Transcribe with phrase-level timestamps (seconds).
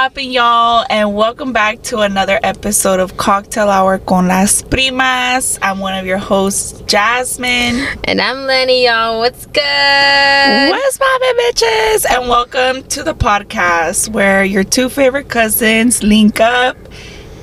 [0.00, 0.86] What's poppin', y'all?
[0.88, 5.58] And welcome back to another episode of Cocktell Hour con las Primas.
[5.60, 7.86] I'm one of your hosts, Jasmine.
[8.04, 9.18] And I'm Lenny, y'all.
[9.18, 10.70] What's good?
[10.70, 12.06] What's poppin', bitches?
[12.08, 16.78] And welcome to the podcast where your two favorite cousins link up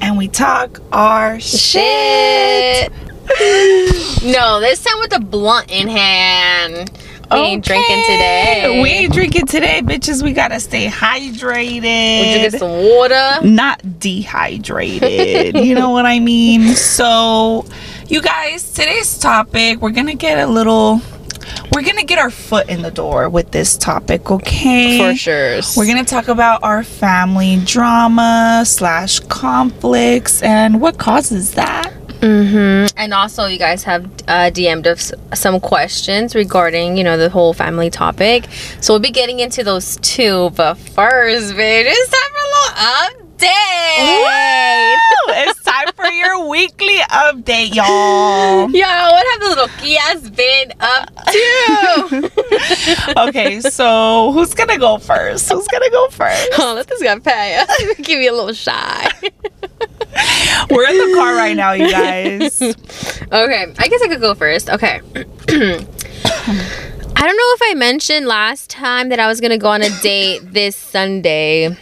[0.01, 2.91] and we talk our shit.
[4.23, 6.91] no, this time with a blunt in hand.
[7.31, 8.79] We ain't drinking today.
[8.81, 10.23] We ain't drinking today, bitches.
[10.23, 11.81] We gotta stay hydrated.
[11.81, 13.45] We you get some water?
[13.45, 15.57] Not dehydrated.
[15.57, 16.75] you know what I mean?
[16.75, 17.65] So,
[18.07, 21.01] you guys, today's topic, we're gonna get a little
[21.73, 24.97] we're gonna get our foot in the door with this topic, okay?
[24.97, 25.59] For sure.
[25.75, 31.93] We're gonna talk about our family drama slash conflicts and what causes that.
[32.21, 32.87] Mm-hmm.
[32.97, 37.53] And also, you guys have uh, DM'd us some questions regarding, you know, the whole
[37.53, 38.45] family topic.
[38.81, 40.49] So we'll be getting into those too.
[40.51, 42.73] But first, bitch, it's time for a little
[43.27, 44.97] update.
[45.29, 48.69] it's time for your weekly update, y'all.
[48.71, 52.31] Yo, what have the little Kias been up to?
[53.29, 55.51] okay, so who's gonna go first?
[55.51, 56.49] Who's gonna go first?
[56.57, 57.63] Oh, let this guy pay.
[58.01, 59.09] Give me a little shy.
[60.69, 62.61] We're in the car right now, you guys.
[62.61, 64.69] okay, I guess I could go first.
[64.69, 65.01] Okay.
[67.19, 69.89] I don't know if I mentioned last time that I was gonna go on a
[70.01, 71.75] date this Sunday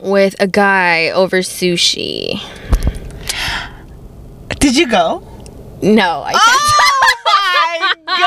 [0.00, 2.40] with a guy over sushi.
[4.58, 5.26] Did you go?
[5.82, 6.44] No, I can't.
[7.72, 8.20] Oh my god!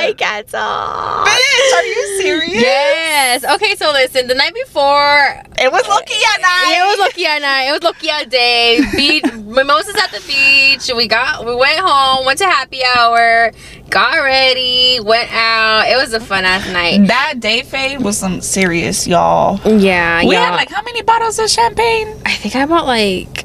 [0.00, 0.62] I canceled.
[0.62, 1.24] Oh.
[1.26, 2.62] Bitch, are you serious?
[2.62, 3.44] Yes.
[3.44, 6.74] Okay, so listen, the night before it was Lokia night.
[6.74, 7.64] It was Lokia night.
[7.64, 8.80] It was Lokia day.
[8.96, 10.90] Beach mimosas at the beach.
[10.96, 13.52] We got we went home, went to happy hour,
[13.88, 15.84] got ready, went out.
[15.86, 17.06] It was a fun ass night.
[17.06, 19.60] That day fade was some serious, y'all.
[19.78, 22.20] Yeah, we had like how many bottles of champagne?
[22.26, 23.44] I think I bought like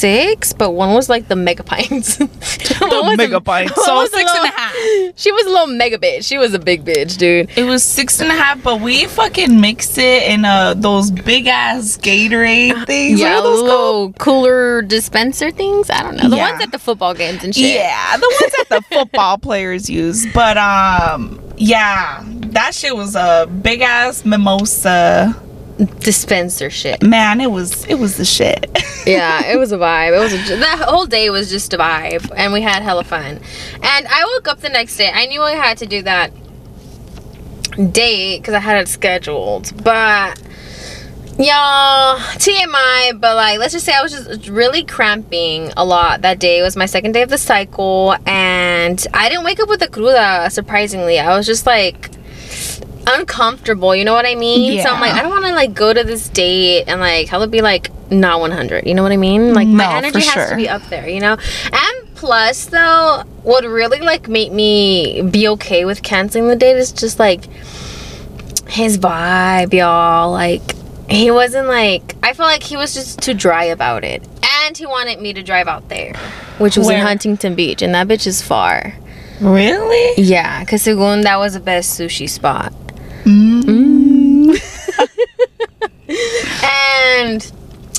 [0.00, 2.16] six, but one was like the mega pints.
[2.16, 3.74] the mega pints.
[3.84, 4.74] So six little, and a half.
[5.16, 6.24] She was a little mega bitch.
[6.24, 7.50] She was a big bitch, dude.
[7.56, 11.46] It was six and a half, but we fucking mixed it in uh those big
[11.46, 13.20] ass Gatorade things.
[13.20, 14.18] Yeah, those little called?
[14.18, 15.90] cooler dispenser things.
[15.90, 16.30] I don't know.
[16.30, 16.50] The yeah.
[16.50, 17.74] ones at the football games and shit.
[17.74, 20.26] Yeah, the ones that the football players use.
[20.32, 25.36] But um yeah, that shit was a big ass mimosa
[25.86, 27.02] dispenser shit.
[27.02, 28.70] Man, it was it was the shit.
[29.06, 30.16] yeah, it was a vibe.
[30.16, 33.40] It was a, that whole day was just a vibe, and we had hella fun.
[33.82, 35.10] And I woke up the next day.
[35.12, 36.32] I knew I had to do that
[37.92, 40.40] date because I had it scheduled, but
[41.38, 43.20] y'all TMI.
[43.20, 46.58] But like, let's just say I was just really cramping a lot that day.
[46.58, 49.88] It was my second day of the cycle, and I didn't wake up with a
[49.88, 50.50] cruda.
[50.50, 52.10] Surprisingly, I was just like
[53.06, 54.82] uncomfortable you know what i mean yeah.
[54.82, 57.46] so i'm like i don't want to like go to this date and like hell
[57.46, 60.50] be like not 100 you know what i mean like no, my energy has sure.
[60.50, 61.36] to be up there you know
[61.72, 66.92] and plus though what really like made me be okay with canceling the date is
[66.92, 67.44] just like
[68.68, 70.74] his vibe y'all like
[71.08, 74.22] he wasn't like i felt like he was just too dry about it
[74.62, 76.14] and he wanted me to drive out there
[76.58, 76.98] which was Where?
[76.98, 78.94] in huntington beach and that bitch is far
[79.40, 80.22] Really?
[80.22, 82.74] Yeah, because según that was the best sushi spot.
[83.24, 84.56] Mm.
[87.28, 87.52] and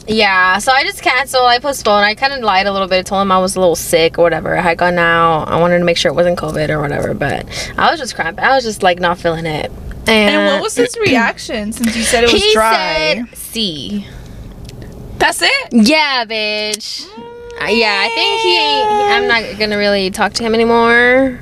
[0.07, 1.45] yeah, so I just canceled.
[1.45, 2.05] I postponed.
[2.05, 2.99] I kind of lied a little bit.
[2.99, 4.57] I told him I was a little sick or whatever.
[4.57, 5.47] I had gone out.
[5.47, 7.45] I wanted to make sure it wasn't COVID or whatever, but
[7.77, 8.43] I was just cramping.
[8.43, 9.71] I was just like not feeling it.
[10.07, 13.23] And, and what was his reaction since you said it was he dry?
[13.29, 14.07] Said C.
[15.17, 15.69] That's it?
[15.71, 17.05] Yeah, bitch.
[17.05, 17.30] Mm.
[17.59, 18.57] Yeah, I think he.
[19.13, 21.39] I'm not gonna really talk to him anymore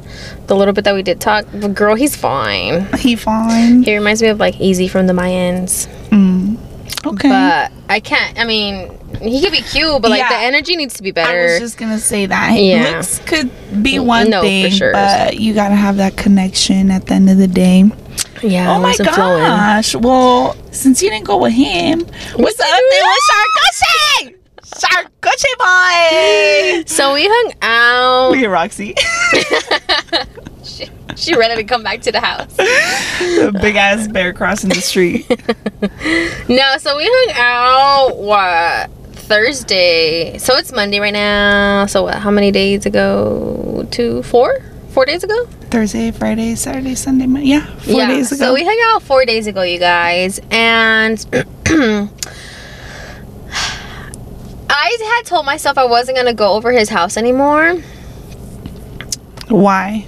[0.49, 2.85] the little bit that we did talk, but girl, he's fine.
[2.97, 3.83] He fine.
[3.83, 5.87] He reminds me of like EZ from the Mayans.
[6.09, 6.57] Mm.
[7.05, 7.29] Okay.
[7.29, 8.37] But I can't.
[8.37, 8.91] I mean,
[9.21, 10.29] he could be cute, but like yeah.
[10.29, 11.39] the energy needs to be better.
[11.39, 12.59] I was just gonna say that.
[12.59, 12.97] Yeah.
[12.97, 13.51] Looks could
[13.81, 14.91] be one no, thing, sure.
[14.91, 17.89] but you gotta have that connection at the end of the day.
[18.43, 18.75] Yeah.
[18.75, 19.91] Oh my gosh.
[19.91, 20.03] Flowing.
[20.03, 23.19] Well, since you didn't go with him, what's, what's up there with
[24.25, 24.38] Shark
[24.71, 26.83] Charcuterie boy.
[26.87, 28.31] So we hung out.
[28.31, 28.95] Look at Roxy.
[30.63, 32.53] she, she ready to come back to the house.
[32.55, 35.27] the big ass bear crossing the street.
[36.49, 40.37] no, so we hung out what Thursday.
[40.37, 41.85] So it's Monday right now.
[41.85, 42.15] So what?
[42.15, 43.87] How many days ago?
[43.91, 45.45] Two, four, four days ago.
[45.71, 47.27] Thursday, Friday, Saturday, Sunday.
[47.27, 47.49] Monday.
[47.49, 48.45] Yeah, four yeah, days ago.
[48.45, 51.19] So we hung out four days ago, you guys, and.
[54.69, 57.75] I had told myself I wasn't gonna go over his house anymore.
[59.49, 60.05] Why?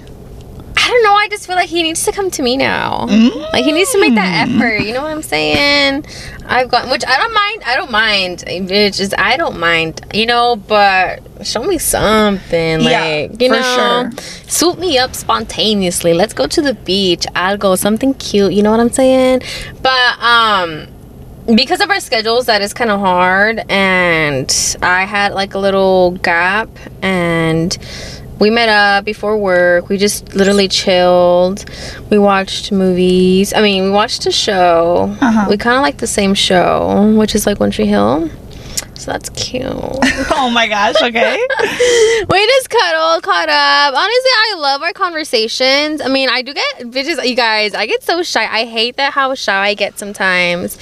[0.74, 1.14] I don't know.
[1.14, 3.06] I just feel like he needs to come to me now.
[3.52, 4.56] Like he needs to make that Mm.
[4.56, 4.78] effort.
[4.82, 6.04] You know what I'm saying?
[6.46, 7.62] I've got which I don't mind.
[7.66, 8.44] I don't mind.
[8.46, 10.00] It's just I don't mind.
[10.12, 12.80] You know, but show me something.
[12.80, 13.00] Yeah,
[13.30, 14.10] Like you for know,
[14.48, 16.14] swoop me up spontaneously.
[16.14, 17.26] Let's go to the beach.
[17.36, 18.52] I'll go something cute.
[18.52, 19.42] You know what I'm saying?
[19.82, 20.88] But um
[21.46, 26.12] because of our schedules that is kind of hard and i had like a little
[26.22, 26.68] gap
[27.02, 27.78] and
[28.42, 29.88] we met up before work.
[29.88, 31.64] We just literally chilled.
[32.10, 33.52] We watched movies.
[33.54, 35.16] I mean we watched a show.
[35.20, 35.46] Uh-huh.
[35.48, 38.28] we kind of like the same show which is like one tree hill
[39.02, 39.66] so that's cute
[40.30, 41.00] oh my gosh.
[41.00, 41.36] Okay.
[42.28, 43.94] we just cuddled, caught up.
[43.94, 46.00] Honestly, I love our conversations.
[46.00, 47.26] I mean, I do get bitches.
[47.26, 48.44] You guys, I get so shy.
[48.44, 50.76] I hate that how shy I get sometimes,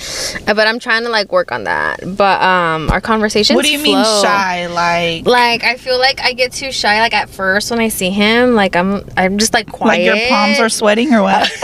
[0.46, 2.00] Uh, but I'm trying to like work on that.
[2.16, 3.54] But um, our conversations.
[3.56, 4.66] what do you mean shy?
[4.66, 7.00] Like Like I feel like I get too shy.
[7.00, 9.98] Like at first when I see him, like I'm I'm just like quiet.
[9.98, 11.50] like your palms are sweating or what?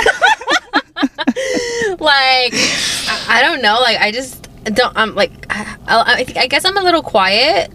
[2.01, 2.55] like
[3.29, 6.83] I don't know like i just don't i'm like I, I, I guess i'm a
[6.83, 7.71] little quiet.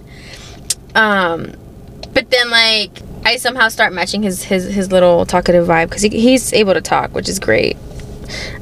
[0.96, 1.54] Um
[2.14, 6.10] but then like i somehow start matching his his his little talkative vibe because he,
[6.10, 7.78] he's able to talk which is great.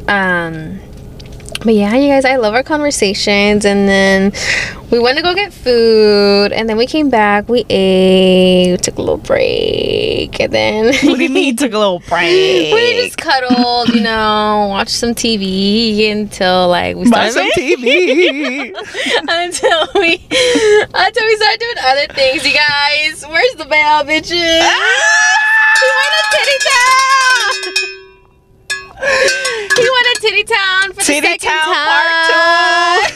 [0.07, 0.79] Um
[1.63, 4.31] but yeah you guys i love our conversations and then
[4.91, 8.97] we went to go get food and then we came back we ate we took
[8.97, 12.73] a little break and then do took a little break?
[12.73, 18.73] we just cuddled, you know, watched some TV until like we started some TV.
[19.27, 20.21] until we
[20.93, 22.45] until we started doing other things.
[22.45, 24.59] You guys, where's the bell, bitches?
[24.61, 25.39] Ah!
[25.79, 27.98] he went to Titty Town.
[28.99, 31.73] He went to Titty Town for Titty the second Town
[32.29, 33.11] time.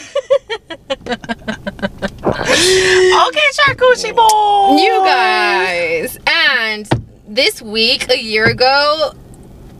[3.28, 4.82] okay, charcuterie boy.
[4.82, 6.88] you guys, and
[7.28, 9.12] this week a year ago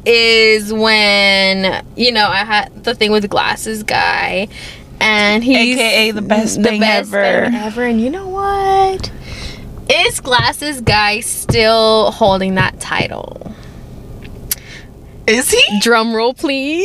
[0.04, 4.48] is when you know I had the thing with the glasses guy,
[5.00, 7.46] and he's AKA the best thing ever.
[7.46, 7.84] thing ever.
[7.84, 9.10] And you know what?
[9.90, 13.43] Is glasses guy still holding that title?
[15.26, 15.80] Is he?
[15.80, 16.84] Drum roll, please.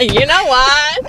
[0.00, 1.00] you know what?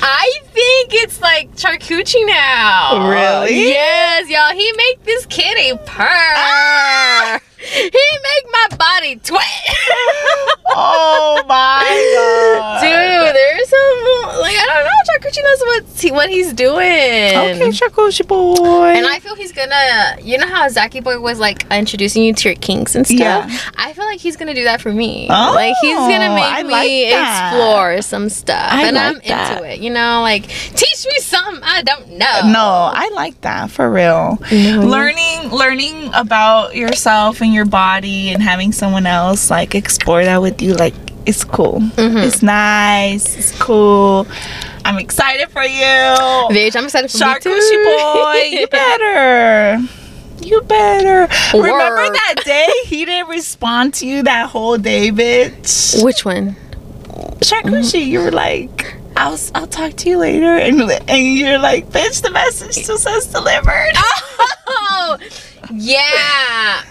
[0.00, 3.08] I think it's like charcuterie now.
[3.10, 3.68] Really?
[3.68, 4.52] Yes, y'all.
[4.56, 6.06] He make this kitty purr.
[6.06, 7.40] Ah!
[7.64, 9.40] He make my body twit.
[10.76, 11.84] Oh my
[12.16, 12.80] god.
[12.80, 15.28] Dude, there's some like I don't know.
[15.30, 16.80] Charcuterie knows what he, what he's doing.
[16.80, 18.86] Okay, charcuterie boy.
[18.86, 22.48] And I feel he's gonna, you know how Zaki Boy was like introducing you to
[22.48, 23.18] your kinks and stuff.
[23.48, 23.58] Yeah.
[23.76, 25.28] I feel like he's gonna do that for me.
[25.30, 26.70] Oh, like he's gonna make I me
[27.12, 29.58] like explore some stuff, I and I'm like that.
[29.58, 29.80] into it.
[29.80, 32.40] You know, like teach me something I don't know.
[32.46, 34.38] no, I like that for real.
[34.50, 34.80] No.
[34.80, 40.60] Learning, learning about yourself and your body, and having someone else like explore that with
[40.60, 40.94] you, like
[41.24, 41.78] it's cool.
[41.96, 42.22] Mhm.
[42.26, 43.36] It's nice.
[43.38, 44.26] It's cool.
[44.84, 47.48] I'm excited for you, Bitch, I'm excited for me too.
[47.48, 48.58] charcuterie boy.
[48.58, 49.78] You better.
[50.42, 51.26] You better.
[51.54, 56.02] Remember that day he didn't respond to you that whole day, bitch.
[56.04, 56.56] Which one?
[57.40, 60.54] Charcuterie, you were like, I'll, I'll talk to you later.
[60.56, 63.92] And, and you're like, bitch, the message still says delivered.
[64.66, 65.18] Oh,
[65.72, 66.82] yeah.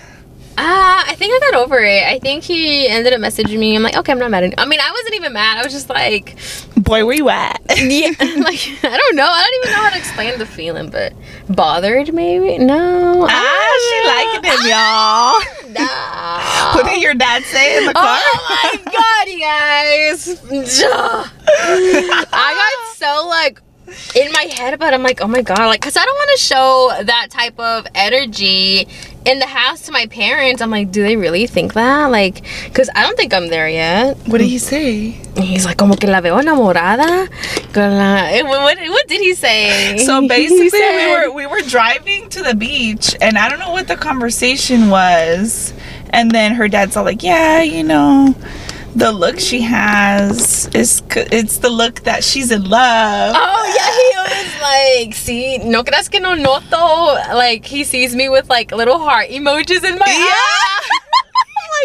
[0.55, 2.03] Uh, I think I got over it.
[2.03, 3.75] I think he ended up messaging me.
[3.75, 4.43] I'm like, okay, I'm not mad.
[4.43, 5.57] At I mean, I wasn't even mad.
[5.57, 6.37] I was just like,
[6.83, 7.61] Boy, where you at?
[7.77, 9.25] yeah, like I don't know.
[9.25, 11.13] I don't even know how to explain the feeling, but
[11.49, 12.57] bothered maybe.
[12.57, 13.25] No.
[13.29, 15.41] ah, she liking him, y'all.
[15.73, 15.87] No.
[16.75, 18.19] What did your dad say in the car?
[18.21, 20.39] Oh my god, you guys!
[22.31, 23.59] I got so like
[24.15, 24.93] in my head about.
[24.93, 27.59] it, I'm like, oh my god, like, cause I don't want to show that type
[27.59, 28.87] of energy
[29.25, 30.61] in the house to my parents.
[30.61, 32.07] I'm like, do they really think that?
[32.11, 34.17] Like, cause I don't think I'm there yet.
[34.27, 35.15] What did he say?
[35.37, 37.27] He's like, como que la veo enamorada.
[37.75, 39.97] Eh, What, what, did he say?
[39.99, 43.87] So basically, we were we were driving to the beach, and I don't know what
[43.87, 45.73] the conversation was.
[46.11, 48.35] And then her dad's all like, "Yeah, you know,
[48.95, 54.09] the look she has is it's the look that she's in love." Oh yeah, he
[54.45, 57.13] was like, see, no creas que no noto.
[57.35, 60.33] Like he sees me with like little heart emojis in my Yeah.
[60.33, 60.89] eye.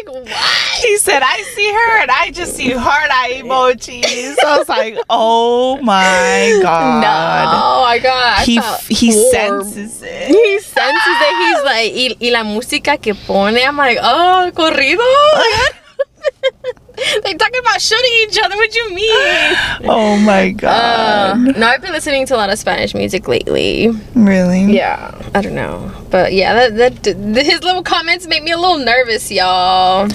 [0.06, 0.82] Like, what?
[0.84, 4.34] He said, I see her and I just see heart eye emojis.
[4.36, 7.00] So I was like, oh my god.
[7.00, 8.38] No, I got.
[8.38, 8.60] I he
[8.94, 9.64] he warm.
[9.64, 10.28] senses it.
[10.28, 11.36] He senses it.
[11.38, 13.64] He's like, y, y la música que pone.
[13.64, 15.02] I'm like, oh, corrido.
[17.24, 18.56] They're talking about shooting each other.
[18.56, 19.56] What you mean?
[19.90, 21.56] Oh my Uh, god.
[21.56, 23.88] no, I've been listening to a lot of Spanish music lately.
[24.14, 24.64] really?
[24.74, 25.14] Yeah.
[25.34, 25.90] I don't know.
[26.10, 30.08] But yeah, that, that his little comments make me a little nervous, y'all.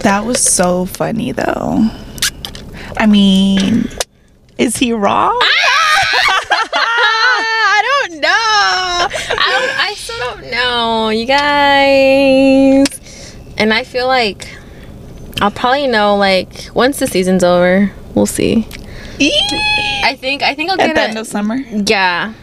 [0.00, 1.88] That was so funny though.
[2.96, 3.88] I mean,
[4.58, 5.38] is he wrong?
[6.72, 8.28] I don't know.
[8.28, 9.08] I
[9.68, 12.86] don't I still don't know, you guys.
[13.58, 14.48] And I feel like
[15.40, 17.90] I'll probably know like once the season's over.
[18.14, 18.66] We'll see.
[20.04, 21.56] I think I think I'll get At get the end of summer.
[21.56, 22.34] Yeah.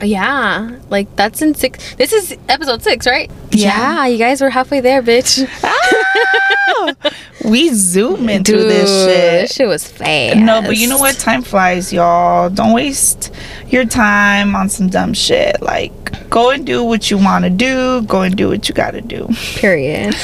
[0.00, 0.78] Yeah.
[0.90, 3.30] Like that's in six this is episode six, right?
[3.50, 4.06] Yeah.
[4.06, 5.48] you guys were halfway there, bitch.
[5.62, 5.91] Ah!
[7.44, 9.50] We zooming through this shit.
[9.50, 10.36] Shit was fast.
[10.38, 11.16] No, but you know what?
[11.16, 12.48] Time flies, y'all.
[12.50, 13.34] Don't waste
[13.68, 15.60] your time on some dumb shit.
[15.60, 18.02] Like, go and do what you want to do.
[18.02, 19.28] Go and do what you got to do.
[19.56, 20.14] Period.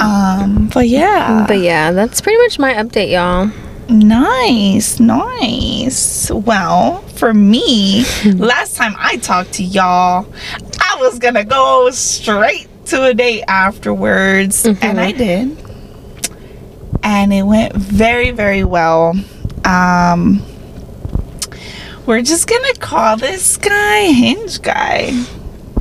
[0.00, 3.48] Um, but yeah, But yeah, that's pretty much my update, y'all.
[3.88, 6.30] nice, nice.
[6.32, 10.26] Well, for me, last time I talked to y'all,
[10.80, 15.56] I was gonna go straight to a date afterwards, and I did,
[17.02, 19.14] and it went very, very well.
[19.64, 20.42] Um,
[22.06, 25.10] we're just gonna call this guy Hinge Guy,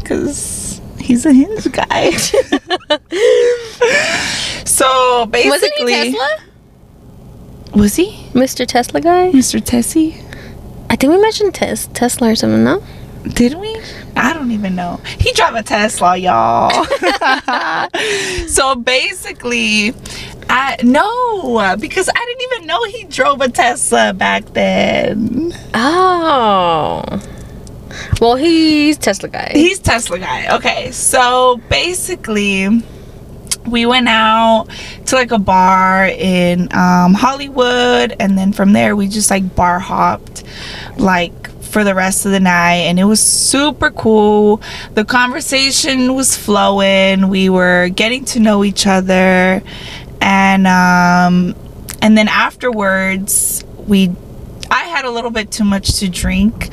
[0.04, 2.12] cause he's a Hinge guy.
[4.66, 6.38] so basically, Wasn't he Tesla?
[7.76, 8.66] Was he Mr.
[8.66, 9.32] Tesla guy?
[9.32, 9.64] Mr.
[9.64, 10.16] Tessie?
[10.90, 12.82] I think we mentioned tes- Tesla or something, no?
[13.34, 13.76] Did we?
[14.16, 15.02] I don't even know.
[15.20, 16.72] He drive a Tesla, y'all.
[18.48, 19.94] so basically,
[20.50, 25.52] I no, because I didn't even know he drove a Tesla back then.
[25.74, 27.04] Oh.
[28.22, 29.52] Well, he's Tesla guy.
[29.54, 30.56] He's Tesla guy.
[30.56, 32.68] Okay, so basically,
[33.68, 34.68] we went out
[35.08, 39.80] to like a bar in um, Hollywood, and then from there we just like bar
[39.80, 40.44] hopped,
[40.98, 41.34] like
[41.76, 44.62] for the rest of the night, and it was super cool.
[44.94, 47.28] The conversation was flowing.
[47.28, 49.62] We were getting to know each other,
[50.22, 51.54] and um,
[52.02, 54.10] and then afterwards we
[54.72, 56.70] I had a little bit too much to drink,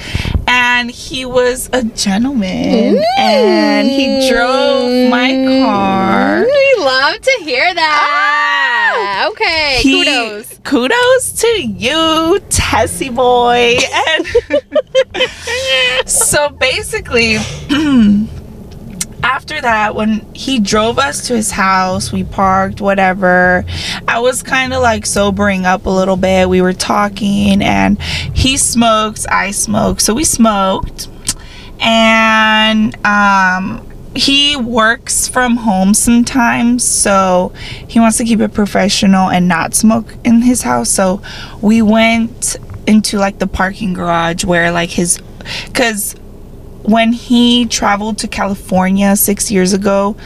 [0.47, 5.30] and he was a gentleman, and he drove my
[5.64, 6.44] car.
[6.44, 9.28] We love to hear that.
[9.32, 10.51] okay, He- kudos.
[10.64, 13.76] Kudos to you, Tessie boy.
[15.14, 17.37] And so basically,
[19.23, 23.64] after that, when he drove us to his house, we parked, whatever.
[24.09, 26.49] I was kind of like sobering up a little bit.
[26.49, 30.00] We were talking, and he smokes, I smoke.
[30.00, 31.09] So we smoked.
[31.81, 37.52] And um, he works from home sometimes, so
[37.88, 40.90] he wants to keep it professional and not smoke in his house.
[40.90, 41.23] So
[41.61, 45.19] we went into like the parking garage where like his
[45.66, 46.14] because
[46.83, 50.16] when he traveled to California six years ago,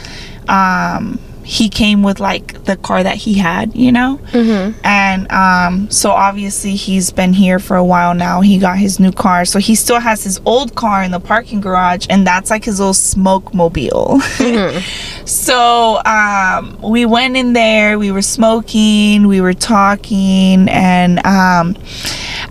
[0.49, 4.19] um, he came with like the car that he had, you know?
[4.33, 4.81] Mm-hmm.
[4.83, 8.41] And um, so obviously he's been here for a while now.
[8.41, 9.45] He got his new car.
[9.45, 12.81] So he still has his old car in the parking garage, and that's like his
[12.81, 14.19] little smoke mobile.
[15.25, 21.77] so um, we went in there, we were smoking, we were talking, and um,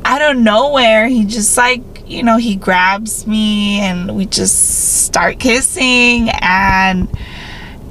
[0.06, 5.38] out of nowhere, he just like, you know, he grabs me and we just start
[5.38, 7.10] kissing, and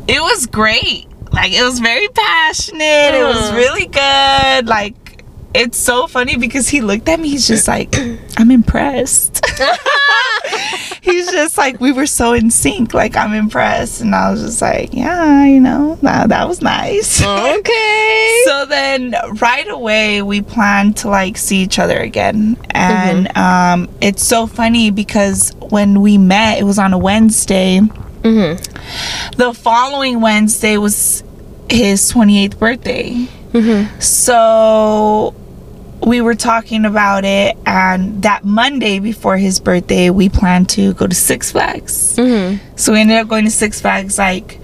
[0.08, 1.06] it was great.
[1.32, 3.14] Like it was very passionate.
[3.14, 4.66] It was really good.
[4.66, 7.28] Like it's so funny because he looked at me.
[7.30, 7.94] He's just like,
[8.36, 9.44] I'm impressed.
[11.00, 12.92] he's just like, we were so in sync.
[12.92, 17.22] Like I'm impressed, and I was just like, yeah, you know, that that was nice.
[17.24, 18.42] okay.
[18.46, 24.24] So then, right away, we planned to like see each other again, and um, it's
[24.24, 27.80] so funny because when we met, it was on a Wednesday.
[28.24, 29.36] Mm-hmm.
[29.36, 31.22] The following Wednesday was
[31.70, 33.10] his 28th birthday.
[33.52, 34.00] Mm-hmm.
[34.00, 35.34] So
[36.04, 41.06] we were talking about it, and that Monday before his birthday, we planned to go
[41.06, 42.16] to Six Flags.
[42.16, 42.76] Mm-hmm.
[42.76, 44.60] So we ended up going to Six Flags like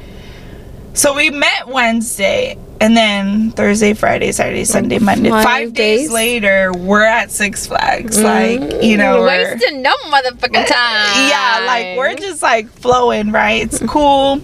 [0.93, 5.29] so we met Wednesday and then Thursday, Friday, Saturday, Sunday, Monday.
[5.31, 6.01] Five Five, days.
[6.01, 6.13] days?
[6.13, 8.21] later, we're at Six Flags.
[8.21, 11.29] Like, you know, we're, wasting no motherfucking time.
[11.29, 13.63] yeah, like we're just like flowing, right?
[13.63, 14.41] It's cool.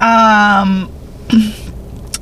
[0.00, 0.90] Um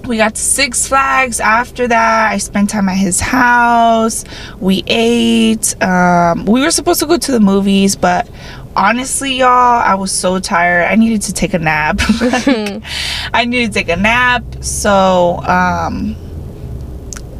[0.06, 2.32] we got to Six Flags after that.
[2.32, 4.24] I spent time at his house.
[4.58, 5.80] We ate.
[5.80, 8.28] Um, we were supposed to go to the movies, but
[8.76, 10.84] honestly, y'all, I was so tired.
[10.84, 12.00] I needed to take a nap.
[12.20, 12.82] Like,
[13.32, 14.42] I needed to take a nap.
[14.60, 16.16] So, um,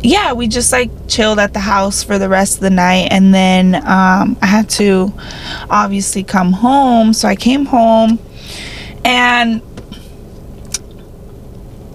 [0.02, 3.08] yeah, we just like chilled at the house for the rest of the night.
[3.10, 5.12] And then um, I had to
[5.68, 7.12] obviously come home.
[7.12, 8.18] So I came home
[9.04, 9.62] and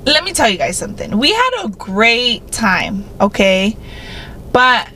[0.06, 1.18] let me tell you guys something.
[1.18, 3.76] We had a great time, okay?
[4.52, 4.90] But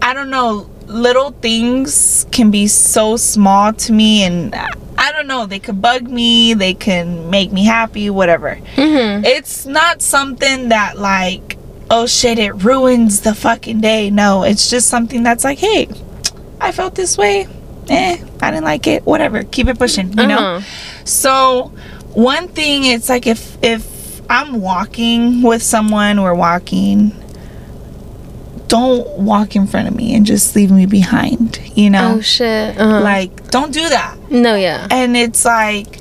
[0.00, 5.46] I don't know, little things can be so small to me and I don't know,
[5.46, 8.56] they could bug me, they can make me happy, whatever.
[8.74, 9.24] Mm-hmm.
[9.24, 11.56] It's not something that like,
[11.90, 14.10] oh shit, it ruins the fucking day.
[14.10, 15.88] No, it's just something that's like, hey,
[16.60, 17.48] I felt this way.
[17.88, 19.04] Eh, I didn't like it.
[19.04, 19.42] Whatever.
[19.42, 20.38] Keep it pushing, you know?
[20.38, 21.04] Uh-huh.
[21.04, 21.72] So
[22.12, 27.12] one thing it's like if if I'm walking with someone, we're walking,
[28.70, 32.14] don't walk in front of me and just leave me behind, you know?
[32.16, 32.78] Oh shit.
[32.78, 33.00] Uh-huh.
[33.00, 34.16] Like, don't do that.
[34.30, 34.86] no, yeah.
[34.90, 35.98] And it's like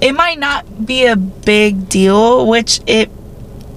[0.00, 3.10] it might not be a big deal, which it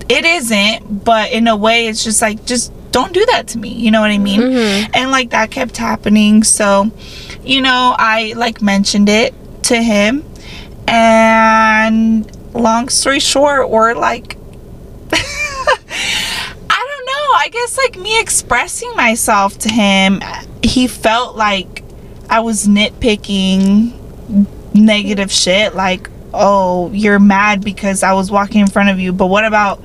[0.07, 3.69] it isn't, but in a way it's just like just don't do that to me.
[3.69, 4.39] You know what I mean?
[4.41, 4.89] Mhm.
[4.93, 6.43] And like that kept happening.
[6.43, 6.89] So,
[7.43, 10.23] you know, I like mentioned it to him
[10.87, 14.37] and long story short, we're like
[15.11, 17.27] I don't know.
[17.37, 20.21] I guess like me expressing myself to him,
[20.63, 21.83] he felt like
[22.29, 23.93] I was nitpicking
[24.73, 29.27] negative shit like, "Oh, you're mad because I was walking in front of you." But
[29.27, 29.81] what about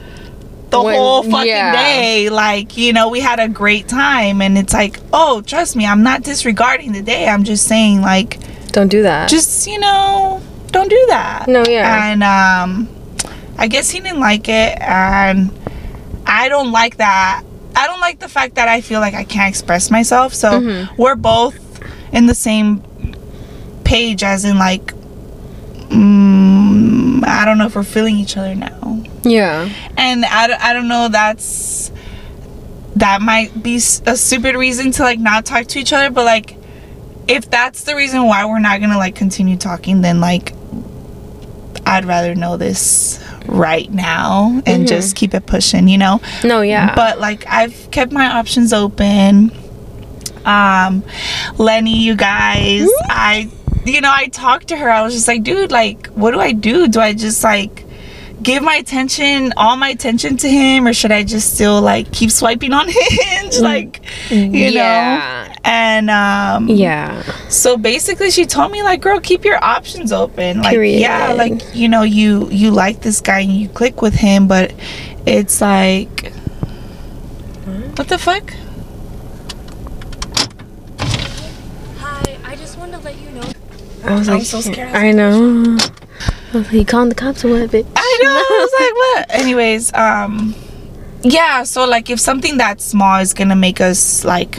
[0.71, 1.73] the When- whole fucking yeah.
[1.73, 2.29] day?
[2.29, 6.03] Like, you know, we had a great time and it's like, "Oh, trust me, I'm
[6.03, 7.29] not disregarding the day.
[7.29, 8.39] I'm just saying like
[8.73, 9.29] Don't do that.
[9.29, 10.41] just, you know,
[10.73, 12.13] don't do that." no, yeah.
[12.13, 12.89] and um
[13.59, 15.51] i guess he didn't like it and
[16.27, 17.43] i don't like that
[17.77, 20.97] i don't like the fact that i feel like i can't express myself so Mhm.
[20.99, 21.57] we're both
[22.13, 22.83] in the same
[23.85, 24.93] page as in like
[25.89, 29.69] mm, i don't know if we're feeling each other now yeah.
[29.99, 31.91] and I, I don't know that's
[32.97, 33.81] that might be a
[34.17, 36.57] stupid reason to like not talk to each other but like
[37.29, 40.55] if that's the reason why we're not gonna like continue talking then like
[41.87, 44.89] i'd rather know this right now and Mhm.
[44.89, 46.21] just keep it pushing you know?
[46.45, 46.95] No, yeah.
[46.95, 49.53] but like i've kept my options open.
[50.45, 51.05] Um
[51.59, 53.49] lenny you guys i
[53.85, 54.91] you know i talked to her.
[54.91, 56.89] I was just like dude like what do i do?
[56.89, 57.85] Do i just like
[58.43, 62.31] give my attention all my attention to him or should i just still like keep
[62.31, 63.59] swiping on hinge?
[63.59, 64.01] Like
[64.31, 65.47] you Yeah.
[65.49, 67.23] know and um yeah.
[67.49, 71.01] so basically she told me like girl keep your options open like Period.
[71.01, 74.73] yeah like you know you you like this guy and you click with him but
[75.27, 76.33] it's like
[77.97, 78.55] what the fuck
[81.99, 83.51] Hi, I just wanted to let you know.
[84.05, 84.95] I was I'm like, so scared.
[84.95, 85.77] I know.
[85.77, 87.87] he was like, you calling the cops or what, bitch?
[87.95, 88.31] I know.
[88.31, 88.95] I was like,
[89.29, 89.41] what?
[89.41, 90.55] Anyways, um,
[91.23, 91.63] yeah.
[91.65, 94.59] So like, if something that small is gonna make us like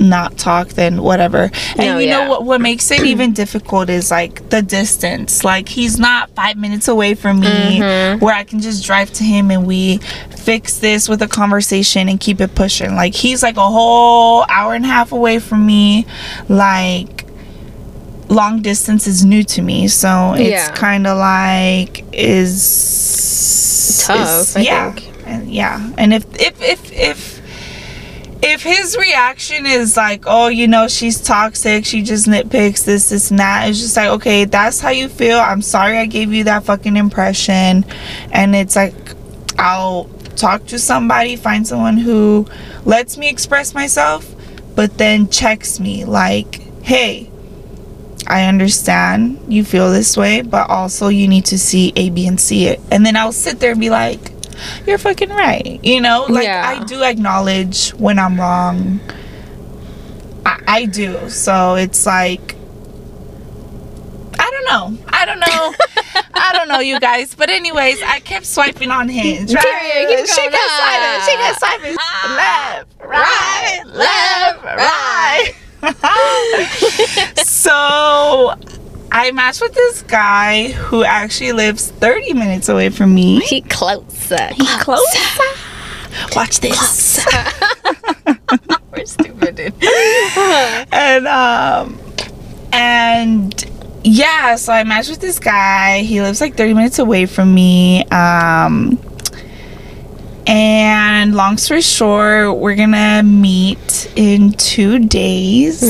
[0.00, 1.50] not talk, then whatever.
[1.76, 2.24] And No, you yeah.
[2.24, 2.44] know what?
[2.44, 5.44] What makes it even difficult is like the distance.
[5.44, 8.20] Like he's not five minutes away from me, Mhm.
[8.20, 9.98] where I can just drive to him and we
[10.36, 12.94] fix this with a conversation and keep it pushing.
[12.94, 16.06] Like he's like a whole hour and a half away from me.
[16.48, 17.24] Like
[18.30, 20.68] long distance is new to me so it's Yeah.
[20.74, 25.12] kind of like is Tough, is- I yeah think.
[25.26, 27.37] and yeah and if if if if
[28.42, 33.30] if his reaction is like oh you know she's toxic she just nitpicks this this
[33.30, 36.44] and that it's just like okay that's how you feel i'm sorry i gave you
[36.44, 37.84] that fucking impression
[38.30, 38.94] and it's like
[39.58, 40.04] i'll
[40.36, 42.46] talk to somebody find someone who
[42.84, 44.34] lets me express myself
[44.76, 47.28] but then checks me like hey
[48.30, 52.38] I understand you feel this way, but also you need to see A, B, and
[52.38, 52.78] C it.
[52.90, 54.37] And then I'll sit there and be like,
[54.86, 55.78] you're fucking right.
[55.82, 56.62] You know, like Yeah.
[56.66, 59.00] I do acknowledge when I'm wrong.
[60.46, 61.28] I, I do.
[61.28, 62.54] So it's like,
[64.38, 65.04] I don't know.
[65.08, 65.74] I don't know.
[66.34, 67.34] I don't know, you guys.
[67.34, 69.52] But anyways, I kept swiping on Hinge.
[69.52, 70.06] Right?
[70.08, 71.20] Keep she kept swiping.
[71.26, 71.96] She kept swiping.
[71.98, 72.84] Ah.
[72.86, 75.54] left, right, left, right.
[77.46, 78.54] so
[79.10, 83.40] I matched with this guy who actually lives 30 minutes away from me.
[83.40, 84.48] He closer.
[84.54, 85.04] He close.
[86.34, 87.24] Watch this.
[88.92, 89.74] We're stupid, dude.
[90.92, 91.98] and um
[92.72, 93.70] and
[94.04, 96.00] yeah, so I matched with this guy.
[96.02, 98.04] He lives like 30 minutes away from me.
[98.06, 98.98] Um
[100.48, 105.82] and long story short, we're gonna meet in two days.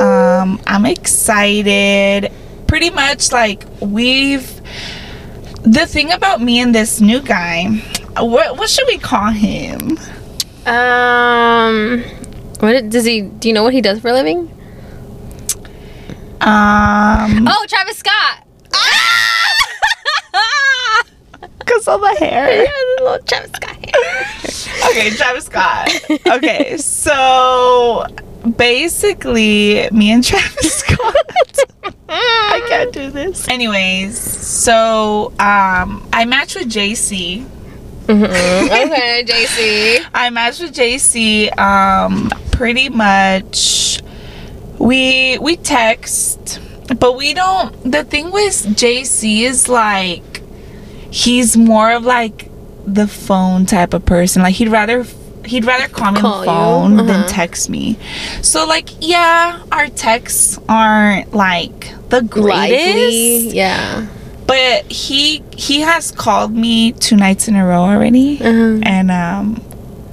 [0.00, 2.30] Um, I'm excited.
[2.66, 4.60] Pretty much like we've
[5.62, 7.82] the thing about me and this new guy
[8.18, 9.98] what what should we call him?
[10.64, 12.02] Um,
[12.60, 13.22] what does he?
[13.22, 14.50] Do you know what he does for a living?
[16.40, 18.45] Um, Oh, Travis Scott.
[21.76, 22.64] Because of the hair.
[22.64, 24.90] Yeah, the little Travis Scott hair.
[24.90, 25.90] okay, Travis Scott.
[26.36, 28.04] Okay, so
[28.56, 31.14] basically, me and Travis Scott.
[32.08, 33.48] I can't do this.
[33.48, 37.44] Anyways, so um, I matched with JC.
[38.08, 40.04] okay, JC.
[40.14, 41.56] I matched with JC.
[41.58, 44.00] Um, pretty much,
[44.78, 46.60] we we text,
[46.98, 47.72] but we don't.
[47.90, 50.35] The thing with JC is like,
[51.24, 52.50] he's more of like
[52.86, 54.42] the phone type of person.
[54.42, 55.04] Like he'd rather
[55.46, 57.28] he'd rather call me Call on the phone than Uh-huh.
[57.28, 57.96] text me.
[58.42, 63.54] So like, yeah, our texts aren't like the greatest.
[63.54, 64.06] Yeah.
[64.46, 68.78] But he he has called me two nights in a row already, Uh-huh.
[68.82, 69.60] and um,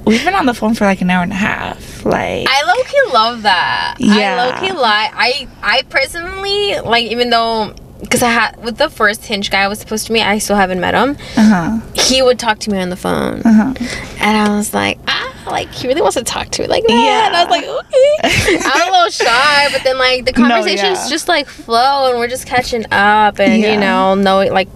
[0.06, 2.04] we've been on the phone for like an hour and a half.
[2.04, 3.94] Like, I low key love that.
[3.98, 4.14] Yeah.
[4.14, 5.10] I low key like.
[5.14, 9.68] I I personally like even though because I had with the first Hinge guy I
[9.68, 11.16] was supposed to meet, I still haven't met him.
[11.36, 11.42] uh
[11.80, 13.74] huh, He would talk to me on the phone, uh huh.
[14.20, 16.92] and I was like, ah, like he really wants to talk to me like that.
[16.92, 17.26] Yeah.
[17.26, 18.58] And I was like, okay.
[18.72, 21.08] I'm a little shy, but then like the No, conversations yeah.
[21.08, 23.74] just like flow, and we're just catching up, and Yeah.
[23.74, 24.68] you know, knowing like.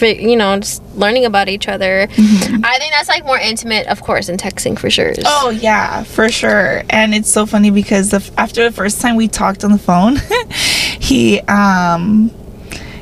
[0.00, 2.08] You know, just learning about each other.
[2.10, 5.12] I think that's like more intimate, of course, than texting for sure.
[5.24, 6.82] Oh yeah, for sure.
[6.90, 10.16] And it's so funny because the, after the first time we talked on the phone,
[11.00, 12.30] he um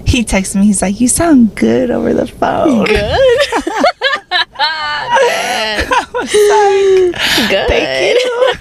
[0.07, 0.66] he texted me.
[0.66, 3.19] He's like, "You sound good over the phone." good.
[4.59, 6.33] I was
[7.12, 7.69] like, Good.
[7.69, 8.53] Thank you.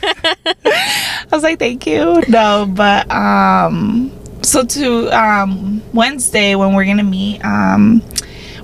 [0.66, 2.22] I was like, thank you.
[2.28, 8.02] No, but um, so to um Wednesday when we're gonna meet, um,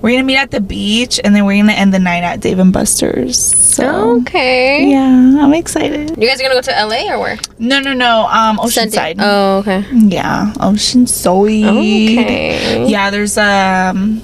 [0.01, 2.59] we're gonna meet at the beach and then we're gonna end the night at Dave
[2.59, 3.37] and Buster's.
[3.37, 4.89] So Okay.
[4.89, 6.11] yeah, I'm excited.
[6.17, 7.37] You guys are gonna go to LA or where?
[7.59, 8.27] No, no, no.
[8.27, 9.15] Um, Oceanside.
[9.19, 9.85] Oh, okay.
[9.93, 11.65] Yeah, Oceanside.
[11.65, 12.87] Okay.
[12.87, 14.21] Yeah, there's um,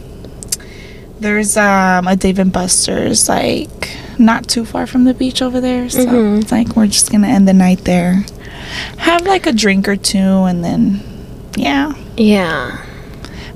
[1.20, 5.90] there's um a Dave and Buster's like not too far from the beach over there.
[5.90, 6.42] So Mhm.
[6.42, 8.26] it's like we're just gonna end the night there,
[8.98, 11.02] have like a drink or two, and then
[11.56, 11.94] yeah.
[12.18, 12.78] Yeah.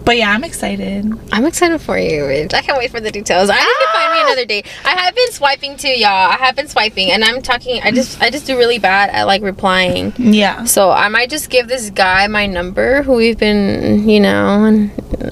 [0.04, 1.06] But yeah, I'm excited.
[1.32, 2.26] I'm excited for you.
[2.54, 3.50] I can't wait for the details.
[3.50, 4.66] I need to find me another date.
[4.84, 6.32] I have been swiping too, y'all.
[6.32, 7.82] I have been swiping, and I'm talking.
[7.84, 10.14] I just, I just do really bad at like replying.
[10.18, 10.64] Yeah.
[10.66, 14.92] So I might just give this guy my number, who we've been, you know, and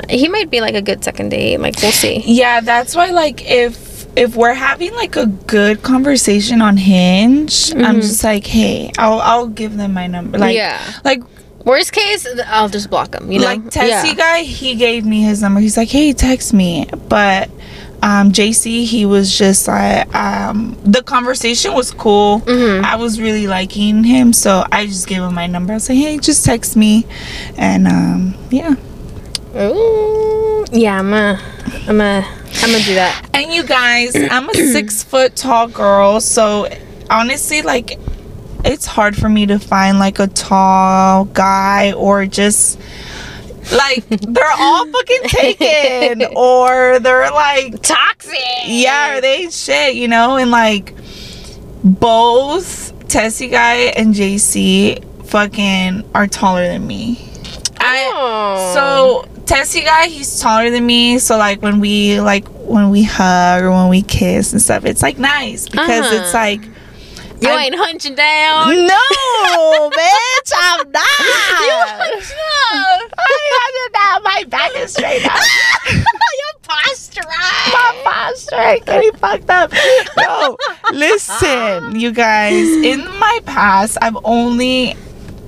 [0.09, 1.59] he might be like a good second date.
[1.59, 2.21] Like we'll see.
[2.25, 7.97] Yeah, that's why like if if we're having like a good conversation on Hinge, I'm
[7.97, 8.01] Mhm.
[8.01, 10.37] just like, hey, I'll I'll give them my number.
[10.37, 10.79] Like yeah.
[11.03, 11.21] like
[11.65, 13.31] Worst case, I'll just block him.
[13.31, 13.45] You know.
[13.45, 14.13] like Tessie yeah.
[14.15, 15.59] guy, he gave me his number.
[15.59, 16.87] He's like, hey, text me.
[17.07, 17.49] But
[18.01, 22.39] um JC, he was just like um the conversation was cool.
[22.41, 22.83] Mhm.
[22.83, 25.73] I was really liking him, so I just gave him my number.
[25.73, 27.05] I was like, hey, just text me.
[27.57, 28.75] And um yeah.
[29.55, 30.65] Ooh.
[30.71, 31.41] Yeah, I'm gonna,
[31.87, 32.25] I'm gonna,
[32.61, 33.27] I'm gonna do that.
[33.33, 36.67] And you guys, I'm a six foot tall girl, so
[37.09, 37.97] honestly, like,
[38.65, 42.79] it's hard for me to find like a tall guy or just
[43.71, 48.33] like they're all fucking taken or they're like Toxic.
[48.65, 50.93] yeah, or they shit, you know, and like
[51.83, 57.25] both Tessie guy and JC fucking are taller than me.
[57.79, 58.73] I Oh.
[59.25, 61.17] so Tessie guy, he's taller than me.
[61.19, 65.01] So like when we like when we hug or when we kiss and stuff, it's
[65.01, 66.21] like nice because Uh-huh.
[66.23, 66.61] it's like
[67.41, 68.69] you I'm- ain't hunching down.
[68.87, 71.03] no, bitch, I'm not.
[71.61, 73.13] You hunched up.
[73.17, 74.23] I down.
[74.23, 75.39] My back is straight up.
[75.91, 77.21] Your posture.
[77.27, 79.71] My posture getting fucked up.
[80.17, 80.57] No,
[80.91, 82.67] listen, you guys.
[82.67, 84.95] In my past, I've only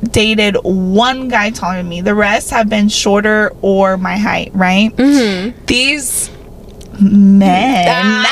[0.04, 2.02] dated one guy taller than me.
[2.02, 4.52] The rest have been shorter or my height.
[4.54, 4.96] Right?
[4.96, 5.66] Mm-hmm.
[5.66, 6.30] these
[7.00, 8.28] men Ah.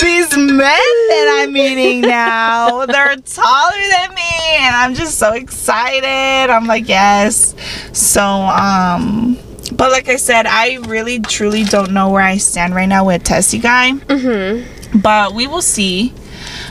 [0.00, 2.86] These men that i'm meeting now.
[2.86, 6.50] They're taller than me and i'm just so excited.
[6.50, 7.54] I'm like yes.
[7.92, 9.38] So um
[9.72, 13.24] but like i said i really truly don't know where i stand right now with
[13.24, 13.92] tessie guy.
[13.92, 15.00] Mm-hmm.
[15.00, 16.12] but we will see.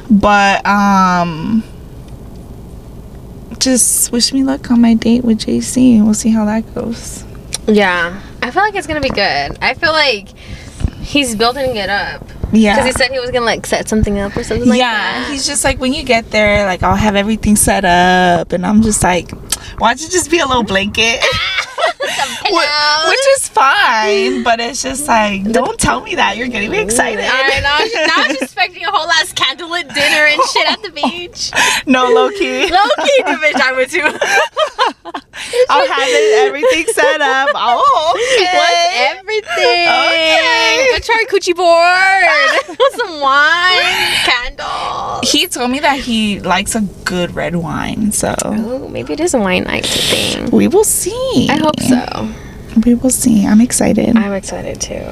[0.10, 1.64] But um
[3.60, 7.24] just wish me luck on my date with jc we'll see how that goes.
[7.68, 9.58] Yeah, I feel like it's gonna be good.
[9.62, 10.30] I feel like
[11.02, 12.24] he's building it up
[12.56, 15.24] yeah because he said he was gonna like set something up or something like that.
[15.26, 18.66] yeah he's just like when you get there like i'll have everything set up and
[18.66, 19.32] i'm just like
[19.78, 21.22] why don't you just be a little blanket
[22.46, 26.38] which is fine, but it's just like, don't tell me that.
[26.38, 27.26] You're getting me excited.
[27.26, 27.86] I know.
[27.86, 31.52] She's, now she's expecting a whole ass candlelit dinner and shit at the beach.
[31.88, 32.70] No, low key.
[32.70, 34.02] Low key, the bitch I went to.
[35.70, 37.50] I'll have it, everything set up.
[37.56, 38.58] Oh, okay.
[38.58, 39.88] What's everything?
[39.88, 40.96] Okay.
[40.96, 42.78] A charcuterie board.
[42.96, 43.82] Some wine,
[44.24, 45.30] candles.
[45.30, 49.34] He told me that he likes a good red wine, so Ooh, maybe it is
[49.34, 50.50] a wine night thing.
[50.50, 51.48] we will see.
[51.52, 52.34] I hope so.
[52.84, 53.46] We will see.
[53.46, 54.18] I'm excited.
[54.18, 55.06] I'm excited too.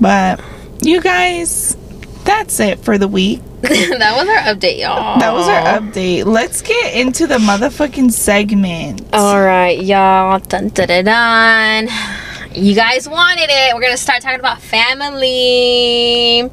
[0.00, 0.40] But
[0.82, 1.76] you guys,
[2.24, 3.40] that's it for the week.
[3.62, 5.20] that was our update, y'all.
[5.20, 6.24] That was our update.
[6.24, 9.02] Let's get into the motherfucking segment.
[9.12, 10.40] All right, y'all.
[10.40, 11.88] Dun, dun, dun, dun.
[12.52, 13.72] You guys wanted it.
[13.72, 16.50] We're gonna start talking about family,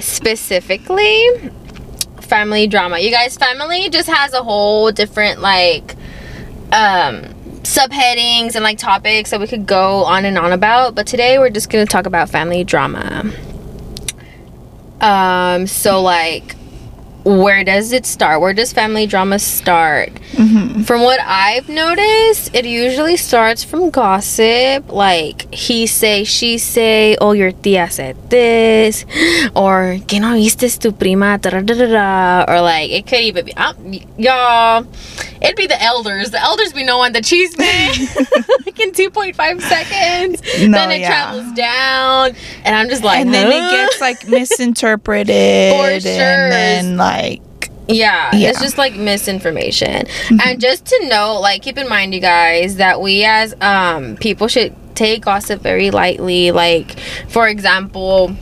[0.00, 1.52] specifically
[2.32, 2.98] family drama.
[2.98, 5.96] You guys, family just has a whole different like
[6.72, 10.94] um subheadings and like topics that we could go on and on about.
[10.94, 13.32] But today we're just gonna talk about family drama.
[15.00, 16.56] Um, so like
[17.24, 18.40] where does it start?
[18.40, 20.10] Where does family drama start?
[20.84, 27.32] From what I've noticed, it usually starts from gossip, like he say, she say, oh
[27.32, 29.04] your tía said this,
[29.54, 33.20] or que no viste tu prima, da, da, da, da, da," or like it could
[33.20, 33.74] even be, uh,
[34.18, 34.86] y'all,
[35.40, 36.30] it'd be the elders.
[36.30, 37.92] The elders be knowing the cheese man
[38.66, 40.42] like in 2.5 seconds.
[40.66, 41.08] No, then it yeah.
[41.08, 42.32] travels down,
[42.64, 45.72] and I'm just like, and then it gets like misinterpreted.
[45.74, 46.10] For sure.
[46.10, 47.11] And then like
[47.88, 48.50] Yeah, Yeah.
[48.50, 50.06] it's just like misinformation.
[50.44, 54.46] And just to know, like keep in mind you guys that we as um people
[54.48, 56.52] should take gossip very lightly.
[56.52, 56.98] Like
[57.28, 58.36] for example,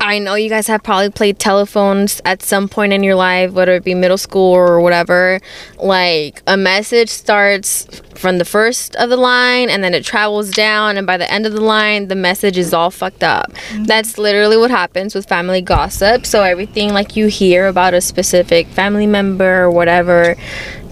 [0.00, 3.74] I know you guys have probably played telephones at some point in your life, whether
[3.74, 5.40] it be middle school or whatever.
[5.78, 10.96] Like a message starts from the first of the line and then it travels down,
[10.96, 13.52] and by the end of the line, the message is all fucked up.
[13.52, 13.84] Mm-hmm.
[13.84, 16.24] That's literally what happens with family gossip.
[16.24, 20.34] So, everything like you hear about a specific family member or whatever,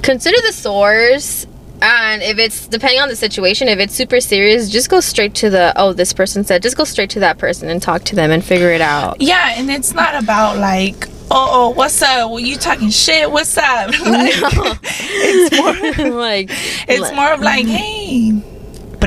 [0.03, 1.47] consider the source
[1.82, 5.50] and if it's depending on the situation if it's super serious just go straight to
[5.50, 8.30] the oh this person said just go straight to that person and talk to them
[8.30, 12.30] and figure it out Yeah, and it's not about like, oh, oh what's up?
[12.30, 13.30] Well, you talking shit?
[13.30, 13.90] What's up?
[14.08, 14.34] Like,
[14.82, 15.56] it's
[15.96, 16.48] more, like
[16.88, 17.74] it's like, more of like, mm-hmm.
[17.74, 18.42] hey,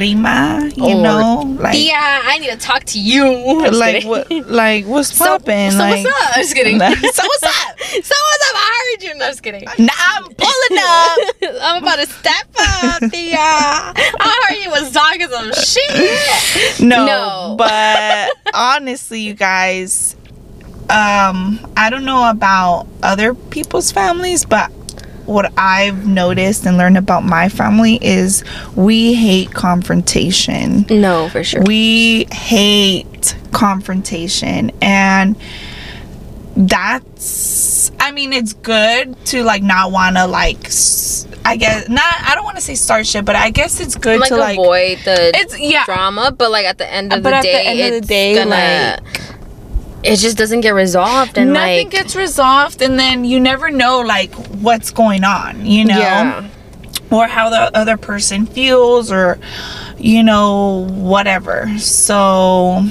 [0.01, 3.23] prima, you Or, know, like, yeah i need to talk to you
[3.65, 5.71] I'm like what, like what's so, poppin'?
[5.71, 7.77] so like, what's up i'm just kidding so so what's up?
[7.77, 11.17] what's up i heard you no, i'm just kidding Now I'm pulling up.
[11.61, 13.37] I'm about to step up, Thea.
[13.37, 16.79] I heard you was talking some shit.
[16.81, 17.55] No, No.
[17.57, 20.15] but honestly, you guys,
[20.89, 24.71] um, I don't know about other people's families, but
[25.31, 28.43] what I've noticed and learned about my family is
[28.75, 30.85] we hate confrontation.
[30.89, 31.63] No, for sure.
[31.63, 35.35] We hate confrontation and
[36.55, 42.03] that's I mean it's good to like not want to like s- I guess not
[42.03, 44.57] I don't want to say start shit but I guess it's good like to like
[44.57, 47.47] avoid the it's yeah drama, but like at the end of But the at the
[47.47, 48.99] day, end of the day, gonna.
[50.03, 53.99] It just doesn't get resolved, and nothing like gets resolved and then you never know
[53.99, 56.49] like what's going on you know yeah,
[57.11, 59.39] or how the other person feels or
[59.97, 62.83] you know whatever so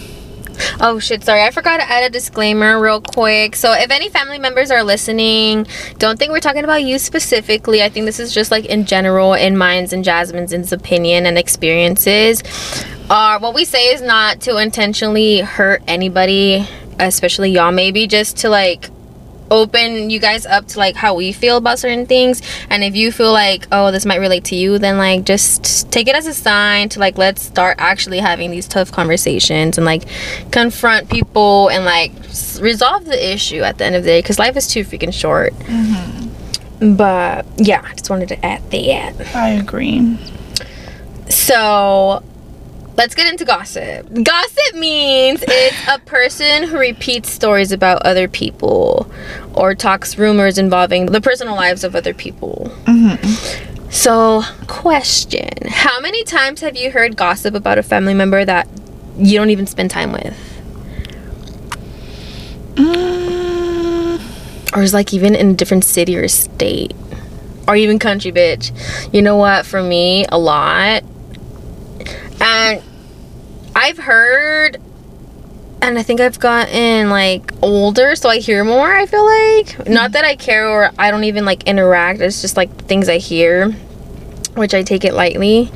[0.81, 1.43] Oh shit, sorry.
[1.43, 3.57] I forgot to add a disclaimer real quick.
[3.57, 5.67] So if any family members are listening,
[5.99, 7.83] don't think we're talking about you specifically.
[7.83, 12.43] I think this is just like in general in mine's and Jasmine's opinion and experiences.
[13.09, 16.67] Uh what we say is not to intentionally hurt anybody,
[17.07, 18.91] especially y'all maybe just to like
[19.53, 22.41] open you guys up to like how we feel about certain things.
[22.71, 26.07] And if you feel like oh this might relate to you then like just take
[26.07, 30.05] it as a sign to like let's start actually having these tough conversations and like
[30.53, 34.39] confront people and like s- resolve the issue at the end of the day because
[34.39, 35.53] life is too freaking short.
[35.55, 36.97] Mm-hmm.
[36.97, 39.35] But yeah i just wanted to add that.
[39.35, 40.17] I agree.
[41.29, 42.23] So
[42.97, 44.07] let's get into gossip.
[44.23, 49.11] Gossip means it's a person who repeats stories about other people
[49.55, 52.71] or talks rumors involving the personal lives of other people.
[53.91, 58.69] So, question How many times have you heard gossip about a family member that
[59.19, 60.37] you don't even spend time with?
[62.75, 64.21] Mm,
[64.77, 66.95] Or is like even in a different city or state?
[67.67, 68.73] Or even country, bitch.
[69.13, 69.67] You know what?
[69.67, 71.03] For me, a lot.
[72.41, 72.83] And
[73.75, 74.81] I've heard
[75.83, 79.89] and I think I've gotten like older, so I hear more, I feel like.
[79.89, 83.19] Not that I care or I don't even like interact, it's just like things I
[83.19, 83.71] hear,
[84.55, 85.71] which I take it lightly.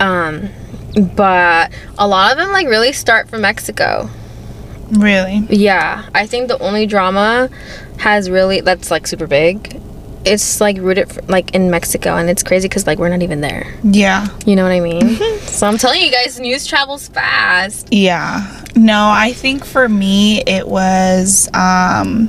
[0.00, 0.48] Um
[1.16, 4.10] but a lot of them like really start from Mexico.
[4.90, 5.46] Really?
[5.48, 7.48] Yeah, I think the only drama
[7.98, 9.80] has really that's like super big.
[10.24, 13.40] It's like rooted f- like in Mexico, and it's crazy because like we're not even
[13.40, 13.74] there.
[13.82, 14.28] Yeah.
[14.46, 15.16] You know what I mean?
[15.40, 17.88] so I'm telling you guys, news travels fast.
[17.90, 18.64] Yeah.
[18.76, 22.28] No, I think for me it was um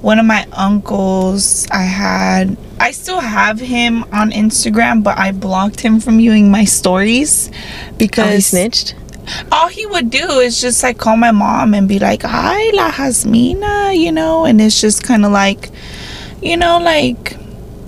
[0.00, 5.80] one of my uncles I had I still have him on Instagram, but I blocked
[5.80, 7.50] him from viewing my stories
[8.00, 8.94] Oh, he snitched.
[9.52, 12.90] all he would do is just like call my mom and be like, "Hi, La
[12.90, 15.68] Jasmina," you know, and it's just kind of like,
[16.42, 17.36] you know, like,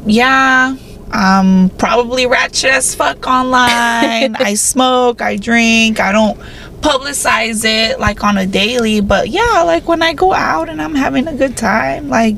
[0.07, 0.77] yeah,
[1.11, 4.37] I'm probably ratchet as fuck online.
[4.39, 6.39] I smoke, I drink, I don't
[6.81, 10.95] publicize it like on a daily, but yeah, like when I go out and I'm
[10.95, 12.37] having a good time, like.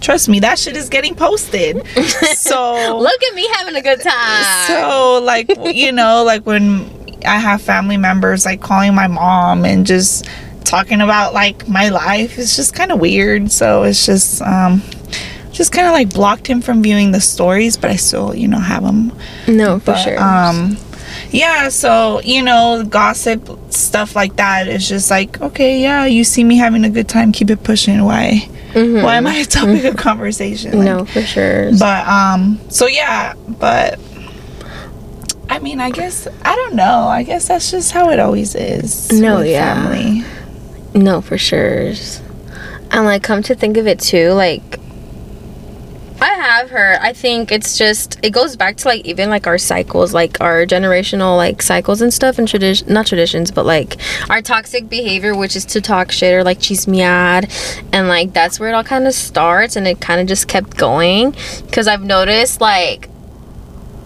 [0.00, 1.82] Trust me, that shit is getting posted.
[2.36, 4.66] So Look at me having a good time.
[4.66, 6.84] so like you know like when
[7.26, 10.26] i have family members like calling my mom and just
[10.64, 14.82] talking about like my life it's just kind of weird so it's just um
[15.54, 18.58] just kind of like blocked him from viewing the stories but i still you know
[18.58, 19.12] have them.
[19.48, 20.20] no, for but sure.
[20.22, 20.76] um
[21.30, 26.42] yeah so you know gossip stuff like that is just like okay yeah you see
[26.44, 29.02] me having a good time keep it pushing why Mhm.
[29.04, 31.70] why am i a topic of conversation Like, no, for sure.
[31.78, 34.00] but um so yeah but
[35.48, 39.12] i mean i guess i don't know i guess that's just how it always is
[39.12, 39.74] No, with yeah.
[39.74, 40.24] family
[40.96, 41.92] No, for sure.
[42.92, 44.78] And like, come to think of it too, like,
[46.24, 46.96] I have her.
[47.02, 50.64] I think it's just it goes back to like even like our cycles, like our
[50.64, 53.98] generational like cycles and stuff, and tradition not traditions, but like
[54.30, 57.42] our toxic behavior, which is to talk shit or like chismear,
[57.92, 60.78] and like that's where it all kind of starts, and it kind of just kept
[60.78, 61.32] going.
[61.66, 63.10] Because I've noticed like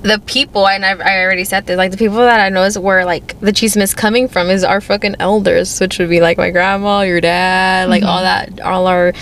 [0.02, 3.04] the people and I've, I already said this like the people that I noticed where
[3.04, 7.00] like the chismes coming from is our fucking elders which would be like my grandma
[7.00, 8.54] your dad like all mm-hmm.
[8.54, 9.12] that all our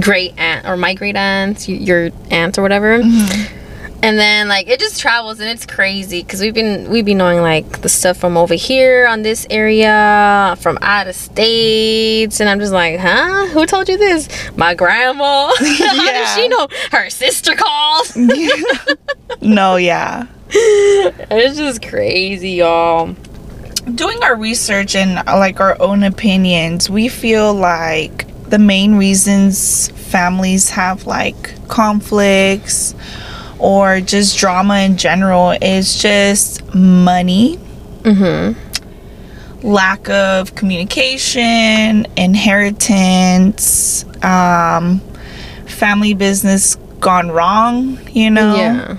[0.00, 2.98] great aunt or my great aunts your aunt or whatever.
[2.98, 3.56] Mm-hmm.
[4.02, 7.40] And then like it just travels and it's crazy because we've been we've been knowing
[7.40, 12.38] like the stuff from over here on this area from out of states.
[12.40, 13.46] And i'm just like huh?
[13.48, 14.28] Who told you this?
[14.56, 15.50] My grandma.
[15.58, 16.68] How does she know?
[16.92, 18.06] Her sister called.
[19.40, 20.26] No yeah.
[20.50, 23.14] It's just crazy y'all.
[23.92, 30.70] Doing our research and like our own opinions we feel like the main reasons families
[30.70, 32.94] have like conflicts
[33.58, 37.58] or just drama in general is just money
[38.02, 38.58] mm-hmm
[39.62, 45.00] lack of communication, inheritance, um,
[45.66, 48.54] family business gone wrong, you know?
[48.54, 48.96] yeah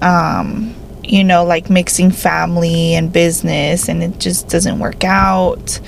[0.00, 5.80] Um, you know, like mixing family and business and it just doesn't work out.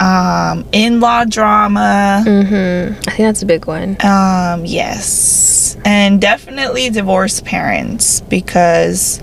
[0.00, 2.22] Um, in law drama.
[2.26, 5.76] mm-hmm i think that's a big one Um, yes.
[5.84, 9.22] And definitely divorced parents because,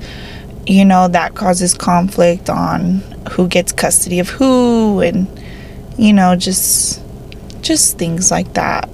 [0.65, 5.27] you know, that causes conflict on who gets custody of who and,
[5.97, 7.01] you know, just
[7.61, 8.89] just things like that.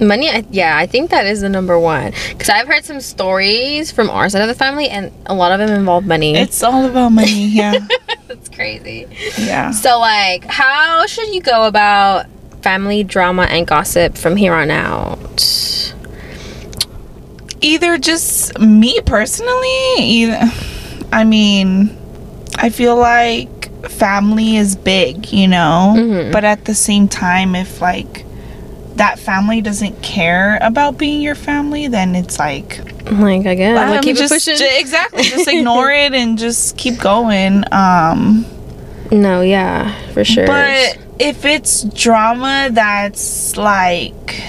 [0.00, 3.90] Money I, yeah i think that is the number one because i've heard some stories
[3.92, 6.84] from our side of the family and a lot of them involve money It's all
[6.86, 7.86] about money, yeah.
[8.28, 9.06] that's crazy
[9.38, 9.70] yeah.
[9.70, 12.26] so like how should you go about
[12.62, 15.94] family drama and gossip from here on out
[17.62, 20.50] Either just me personally, either
[21.12, 21.94] I mean,
[22.56, 25.92] I feel like family is big, you know?
[25.94, 26.32] Mhm.
[26.32, 28.24] But at the same time if like
[28.96, 32.80] that family doesn't care about being your family, then it's like
[33.10, 34.56] like again like um, keep just, pushing.
[34.60, 37.64] exactly just ignore it and just keep going.
[37.72, 38.46] Um.
[39.10, 40.46] No yeah for sure.
[40.46, 44.42] But if it's drama that's like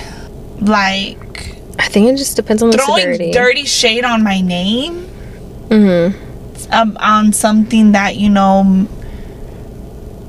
[0.62, 3.32] like i think it just depends on the throwing severity.
[3.32, 5.06] dirty shade on my name
[5.68, 6.72] mm-hmm.
[6.74, 8.88] um, on something that you know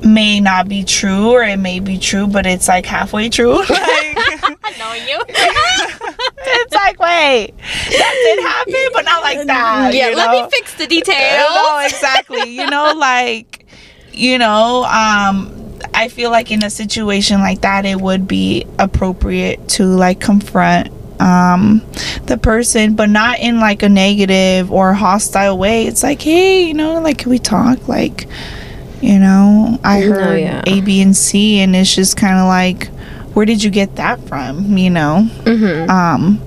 [0.05, 3.59] may not be true or it may be true but it's like halfway true.
[3.69, 3.71] Like
[4.65, 5.23] i know you.
[6.45, 10.45] It's like wait that did happen but not like that yeah let know?
[10.45, 11.49] me fix the details.
[11.55, 13.67] No exactly you know like
[14.13, 19.67] you know um i feel like in a situation like that it would be appropriate
[19.69, 20.91] to like confront
[21.21, 21.81] um
[22.27, 25.87] the person but not in like a negative or hostile way.
[25.87, 27.87] It's like hey you know like can we talk?
[27.89, 28.27] Like
[29.03, 30.63] you know i No, heard yeah.
[30.67, 32.89] a b and c and it's just kind of like
[33.35, 35.91] where did you get that from you know Mm-hmm.
[35.91, 36.41] um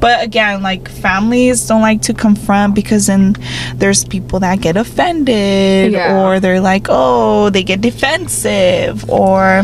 [0.00, 3.36] but again like families don't like to confront because then
[3.76, 6.16] there's people that get offended Yeah.
[6.18, 9.62] or they're like oh they get defensive or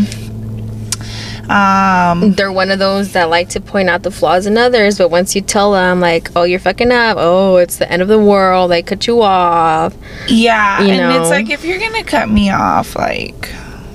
[1.51, 5.11] um They're one of those that like to point out the flaws in others, but
[5.11, 7.17] once you tell them like, "Oh, you're fucking up.
[7.21, 9.95] Oh, it's the end of the world," they cut you off.
[10.29, 11.21] yeah You and know.
[11.21, 13.49] it's like if you're gonna cut me off like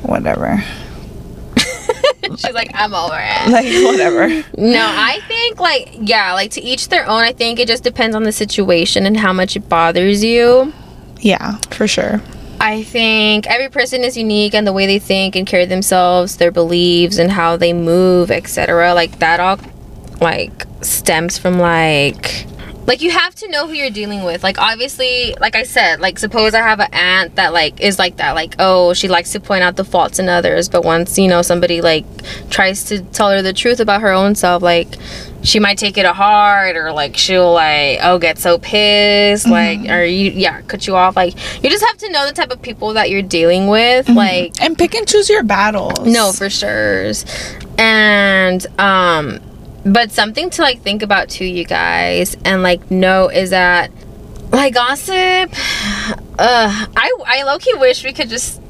[0.03, 0.63] whatever
[2.23, 4.27] She's like, "I'm over it." like whatever
[4.57, 7.21] No, I think like yeah, like to each their own.
[7.23, 10.71] I think it just depends on the situation and how much it bothers you.
[11.19, 12.21] yeah for sure
[12.61, 16.51] I think every person is unique and the way they think and carry themselves, their
[16.51, 18.93] beliefs and how they move, etc.
[18.93, 19.57] Like that all
[20.21, 22.45] like stems from like
[22.87, 24.43] like you have to know who you're dealing with.
[24.43, 28.17] Like obviously, like I said, like suppose I have an aunt that like is like
[28.17, 28.33] that.
[28.33, 31.41] Like oh, she likes to point out the faults in others, but once you know
[31.41, 32.05] somebody like
[32.49, 34.87] tries to tell her the truth about her own self, like
[35.43, 39.47] she might take it to heart or like she'll like oh get so pissed.
[39.47, 41.15] Like or you yeah cut you off.
[41.15, 44.59] Like you just have to know the type of people that you're dealing with like
[44.61, 45.99] and pick and choose your battles.
[46.05, 47.11] No for sure.
[47.77, 49.39] And um
[49.85, 53.91] but something to like think about too you guys and like know is that
[54.51, 55.49] like gossip
[56.39, 58.61] uh i i low-key wish we could just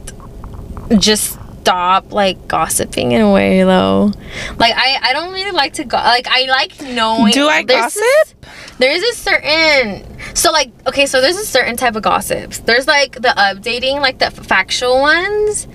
[0.98, 4.12] just stop like gossiping in a way though.
[4.58, 7.82] Like i i don't really like to go like i like knowing Do I there's
[7.82, 8.02] gossip?
[8.02, 8.36] this-
[8.80, 12.58] there's a certain so like okay so there's a certain type of gossips.
[12.60, 15.68] There's like the updating like the factual ones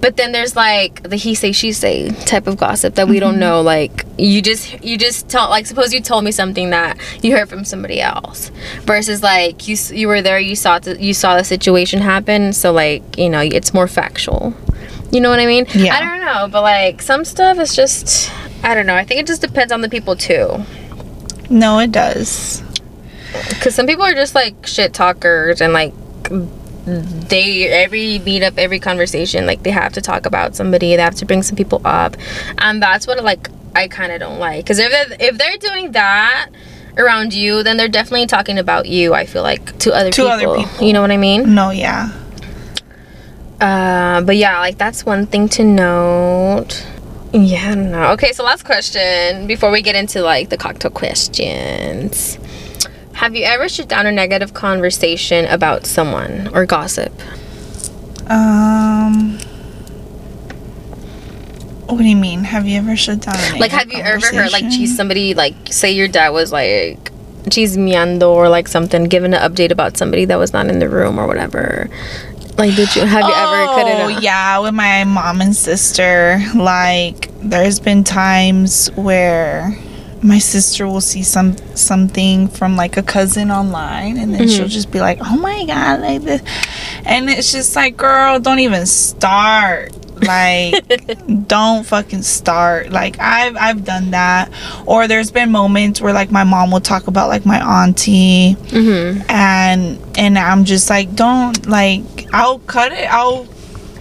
[0.00, 3.32] but then there's like the he say she say type of gossip that we don't
[3.32, 3.40] mm-hmm.
[3.40, 7.36] know like you just you just tell like suppose you told me something that you
[7.36, 8.50] heard from somebody else
[8.82, 12.72] versus like you you were there you saw the, you saw the situation happen so
[12.72, 14.54] like you know it's more factual.
[15.10, 15.66] You know what i mean?
[15.74, 15.94] Yeah.
[15.94, 18.30] i don't know but like some stuff is just
[18.62, 20.64] i don't know i think it just depends on the people too.
[21.50, 22.62] No it does.
[23.48, 25.94] Because some people are just like shit talkers and like
[27.28, 31.26] they every meetup every conversation like they have to talk about somebody they have to
[31.26, 32.16] bring some people up.
[32.58, 34.64] And that's what like i kind of don't like.
[34.64, 36.50] Because if they're, if they're doing that
[36.96, 40.30] around you then they're definitely talking about you i feel like to other To people.
[40.52, 40.86] other people.
[40.86, 41.54] you know what i mean?
[41.54, 42.10] No yeah.
[43.60, 46.86] Uh but yeah like that's one thing to note.
[47.32, 48.12] Yeah i don't know.
[48.12, 52.38] Okay so last question before we get into like the cocktail questions
[53.18, 57.12] have you ever shut down a negative conversation about someone or gossip?
[58.30, 59.40] Um
[61.86, 62.44] what do you mean?
[62.44, 65.54] Have you ever shut down a like have you ever heard like geez somebody like
[65.68, 67.10] say your dad was like
[67.46, 71.18] chismeando or like something giving an update about somebody that was not in the room
[71.18, 71.90] or whatever?
[72.56, 76.38] Like did you have you ever cut it Oh yeah, with my mom and sister.
[76.54, 79.76] Like there's been times where
[80.22, 84.48] my sister will see some something from like a cousin online and then Mm-hmm.
[84.56, 86.42] she'll just be like, "Oh my god, like this."
[87.04, 90.84] And it's just like, "Girl, don't even start." Like
[91.46, 92.90] don't fucking start.
[92.90, 94.50] Like I've I've done that.
[94.84, 99.22] Or there's been moments where like my mom will talk about like my auntie Mm-hmm.
[99.30, 102.02] and and I'm just like don't like
[102.34, 103.46] I'll cut it I'll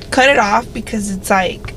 [0.09, 1.75] cut it off because it's like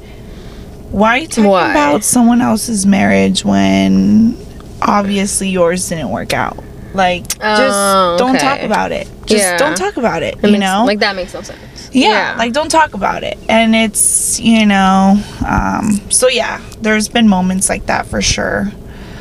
[0.91, 1.71] why are you talking Why?
[1.71, 4.37] about someone else's marriage when
[4.83, 6.63] obviously yours didn't work out?
[6.93, 9.09] Like just Oh, don't talk about it.
[9.27, 9.57] Just Yeah.
[9.59, 10.85] don't talk about it That you makes- know?
[10.87, 11.59] like that makes no sense.
[11.93, 13.39] Yeah, like don't talk about it.
[13.49, 18.73] And it's you know um so yeah there's been moments like that for sure.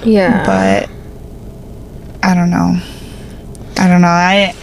[0.03, 0.43] Yeah.
[0.45, 0.89] But
[2.27, 2.77] I don't know.
[3.79, 4.07] I don't know.
[4.07, 4.53] I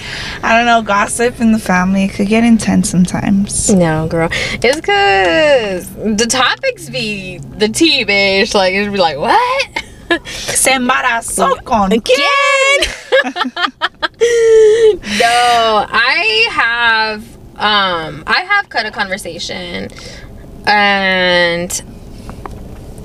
[0.42, 0.82] I don't know.
[0.82, 3.72] Gossip in the family could get intense sometimes.
[3.72, 4.28] No, girl.
[4.30, 8.54] It's cause the topics be the tea, bitch.
[8.54, 9.68] Like it'd be like, what?
[10.26, 12.00] Se embarazó con no,
[15.88, 17.22] I have
[17.56, 19.88] um I have cut a conversation
[20.66, 21.82] and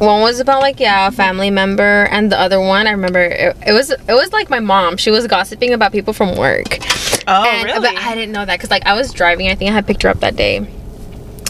[0.06, 3.56] one was about like yeah a family member and the other one I remember it,
[3.66, 6.80] it was it was like my mom she was gossiping about people from work
[7.28, 7.80] Oh, and, really?
[7.80, 9.48] But I didn't know that because like I was driving.
[9.48, 10.68] I think I had picked her up that day.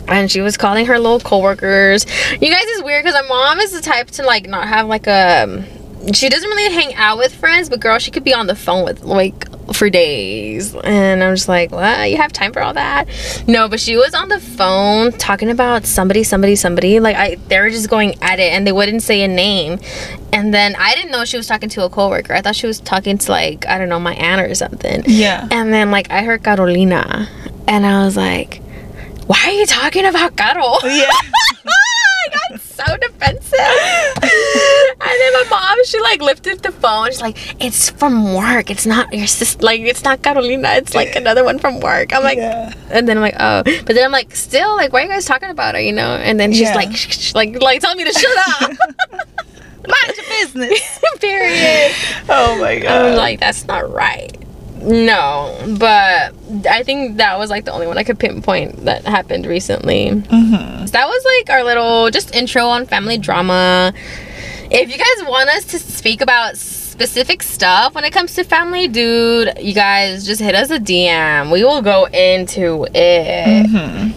[0.08, 2.06] And she was calling her little coworkers.
[2.34, 5.08] You guys is weird because my mom is the type to like not have like
[5.08, 5.64] a.
[6.14, 8.84] She doesn't really hang out with friends, but girl, she could be on the phone
[8.84, 10.76] with like for days.
[10.76, 12.09] And I'm just like, what?
[12.09, 13.07] You have time for all that?
[13.47, 16.99] No, but she was on the phone talking about somebody, somebody, somebody.
[16.99, 19.80] Like I, they were just going at it, and they wouldn't say a name.
[20.34, 22.34] And then I didn't know she was talking to a coworker.
[22.34, 25.03] I thought she was talking to like I don't know my aunt or something.
[25.05, 25.47] yeah.
[25.51, 27.28] And then like I heard Carolina,
[27.67, 28.61] and I was like,
[29.28, 31.09] "Why are you talking about Carol?" Yeah.
[32.88, 33.53] So defensive.
[35.01, 37.07] and then my mom, she like lifted the phone.
[37.07, 38.69] She's like, "It's from work.
[38.69, 39.63] It's not your sister.
[39.65, 40.69] Like, it's not Carolina.
[40.75, 42.73] It's like another one from work." I'm like, Yeah.
[42.89, 45.25] and then I'm like, "Oh," but then I'm like, "Still, like, why are you guys
[45.25, 46.15] talking about her?" You know?
[46.15, 46.75] And then she's Yeah.
[46.75, 48.71] like, shh, shh, like, like, telling me to shut up.
[49.88, 50.99] Mind your business.
[51.19, 51.91] Period.
[52.29, 52.91] oh my god.
[52.91, 54.38] I was like, that's not right.
[54.82, 56.34] No, but
[56.69, 60.09] I think that was like the only one I could pinpoint that happened recently.
[60.09, 60.89] Mhm.
[60.91, 63.93] That was like our little just intro on family drama.
[64.71, 68.88] If you guys want us to speak about specific stuff when it comes to family,
[68.88, 71.51] dude, you guys just hit us a DM.
[71.51, 73.67] We will go into it.
[73.67, 74.13] Mhm.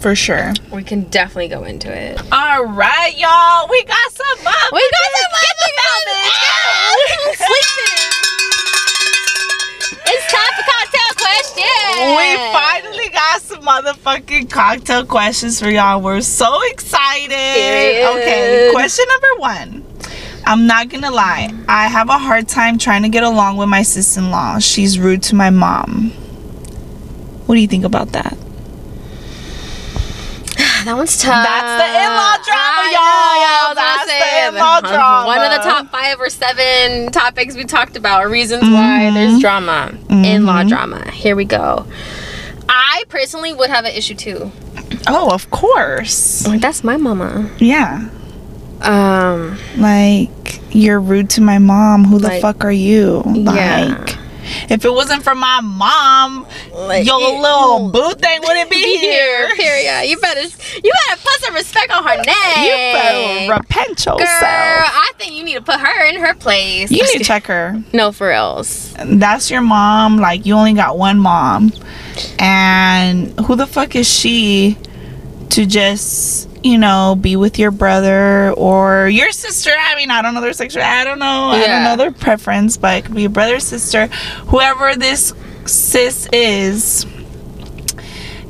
[0.00, 0.52] For sure.
[0.72, 2.18] We can definitely go into it.
[2.32, 3.68] All right, y'all.
[3.68, 4.72] We got some motherfuckers.
[4.72, 7.36] We got some Get the motherfuckers.
[7.36, 8.16] motherfuckers.
[10.12, 10.64] It's time for
[11.30, 12.16] questions.
[12.16, 16.00] We finally got some motherfucking cocktail questions for y'all.
[16.00, 17.34] We're so excited.
[17.34, 19.84] Okay, question number one.
[20.46, 23.82] I'm not gonna lie, I have a hard time trying to get along with my
[23.82, 24.58] sister in law.
[24.58, 26.10] She's rude to my mom.
[27.46, 28.36] What do you think about that?
[30.84, 31.44] That one's tough.
[31.44, 33.36] That's the in-law drama, y'all.
[33.40, 35.26] yeah, That's the in-law drama.
[35.26, 39.92] One of the top five or seven topics we talked about, reasons why there's drama,
[40.08, 41.10] in-law drama.
[41.10, 41.86] Here we go.
[42.68, 44.50] I personally would have an issue too.
[45.08, 46.46] Oh, of course.
[46.46, 47.50] Like that's my mama.
[47.58, 48.08] Yeah.
[48.82, 52.04] Um, Like, you're rude to my mom.
[52.04, 53.22] Who the Like, fuck are you?
[53.26, 54.04] yeah.
[54.68, 59.48] If it wasn't for my mom, like your it- little boo thing wouldn't be here.
[59.56, 60.04] Period.
[60.08, 62.64] You better, you better put some respect on her name.
[62.64, 64.18] You better repent yourself.
[64.18, 66.90] Girl, I think you need to put her in her place.
[66.90, 67.82] You need to check her.
[67.92, 68.94] No, for reals.
[69.04, 70.18] That's your mom.
[70.18, 71.72] Like, you only got one mom.
[72.38, 74.76] And who the fuck is she
[75.50, 79.70] to just, you know, be with your brother or your sister?
[79.76, 80.82] I mean, I don't know their sexual.
[80.82, 81.50] I don't know.
[81.50, 84.06] I don't know their preference, but it could be a brother, sister,
[84.46, 85.34] whoever this
[85.66, 87.06] sis is.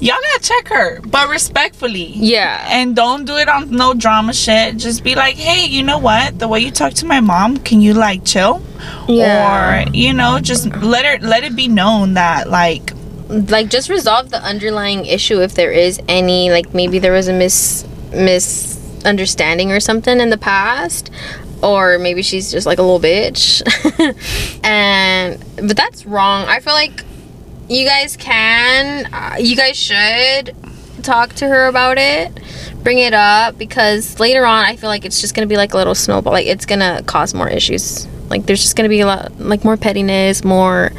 [0.02, 2.06] Y'all gotta check her, but respectfully.
[2.06, 2.66] Yeah.
[2.70, 4.78] And don't do it on no drama shit.
[4.78, 6.38] Just be like, hey, you know what?
[6.38, 8.62] The way you talk to my mom, can you like chill?
[9.06, 9.84] Yeah.
[9.84, 12.94] Or you know, just let her let it be known that like
[13.30, 17.32] like just resolve the underlying issue if there is any like maybe there was a
[17.32, 21.10] mis misunderstanding or something in the past
[21.62, 23.62] or maybe she's just like a little bitch.
[24.64, 26.46] And but that's wrong.
[26.48, 27.04] I feel like
[27.68, 30.54] you guys can uh, you guys should
[31.02, 32.30] talk to her about it
[32.82, 35.76] bring it up because later on i feel like it's just gonna be like a
[35.76, 36.32] little snowball.
[36.32, 38.06] Like it's gonna cause more issues.
[38.28, 40.90] Like there's just gonna be a lot like more pettiness more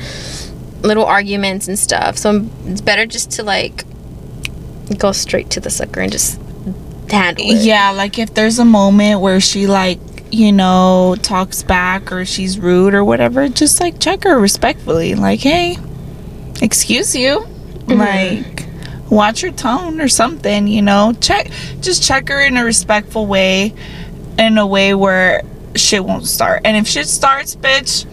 [0.82, 2.18] little arguments and stuff.
[2.18, 3.84] So it's better just to like
[4.98, 6.40] go straight to the sucker and just
[7.10, 7.64] handle it.
[7.64, 10.00] yeah, like if there's a moment where she like
[10.32, 15.16] you know talks back or she's rude or whatever, just like check her respectfully.
[15.16, 15.78] Like, hey,
[16.62, 18.00] excuse you, mm-hmm.
[18.00, 18.66] like
[19.10, 20.68] watch your tone or something.
[20.68, 21.52] You know, check
[21.82, 23.74] just check her in a respectful way,
[24.40, 25.44] in a way where
[25.76, 26.62] shit won't start.
[26.66, 28.06] And if shit starts, bitch.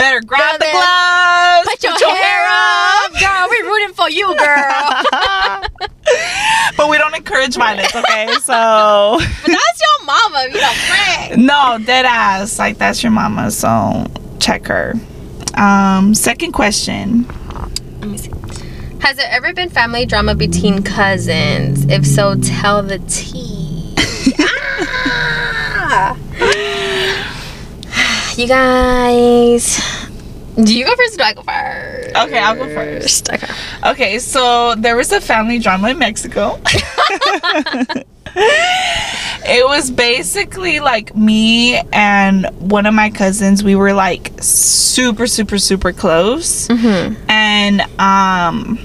[0.00, 1.68] Better grab the gloves.
[1.68, 3.48] Put your, hair up, girl.
[3.50, 5.02] We're rooting for you, girl.
[6.74, 8.28] but we don't encourage violence, okay?
[8.42, 11.46] So but that's your mama, you know, friend.
[11.46, 12.58] no, dead ass.
[12.58, 14.06] Like that's your mama, so
[14.38, 14.94] check her.
[15.58, 17.26] Um, second question.
[18.00, 18.30] Let me see.
[19.00, 21.84] Has there ever been family drama between cousins?
[21.90, 23.94] If so, tell the tea.
[24.38, 26.16] ah!
[28.40, 29.78] You guys.
[30.56, 32.16] Do you go first or do I go first?
[32.16, 33.30] Okay, I'll go first.
[33.30, 33.52] Okay.
[33.84, 36.58] Okay, so there was a family drama in Mexico.
[39.44, 43.62] it was basically like me and one of my cousins.
[43.62, 46.66] We were like super, super, super close.
[46.68, 47.22] Mm-hmm.
[47.28, 48.78] and um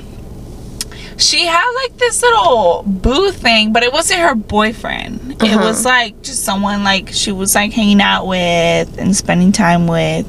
[1.17, 5.59] she had like this little boo thing but it wasn't her boyfriend it Uh-huh.
[5.67, 10.25] was like just someone like she was like hanging out with and spending time with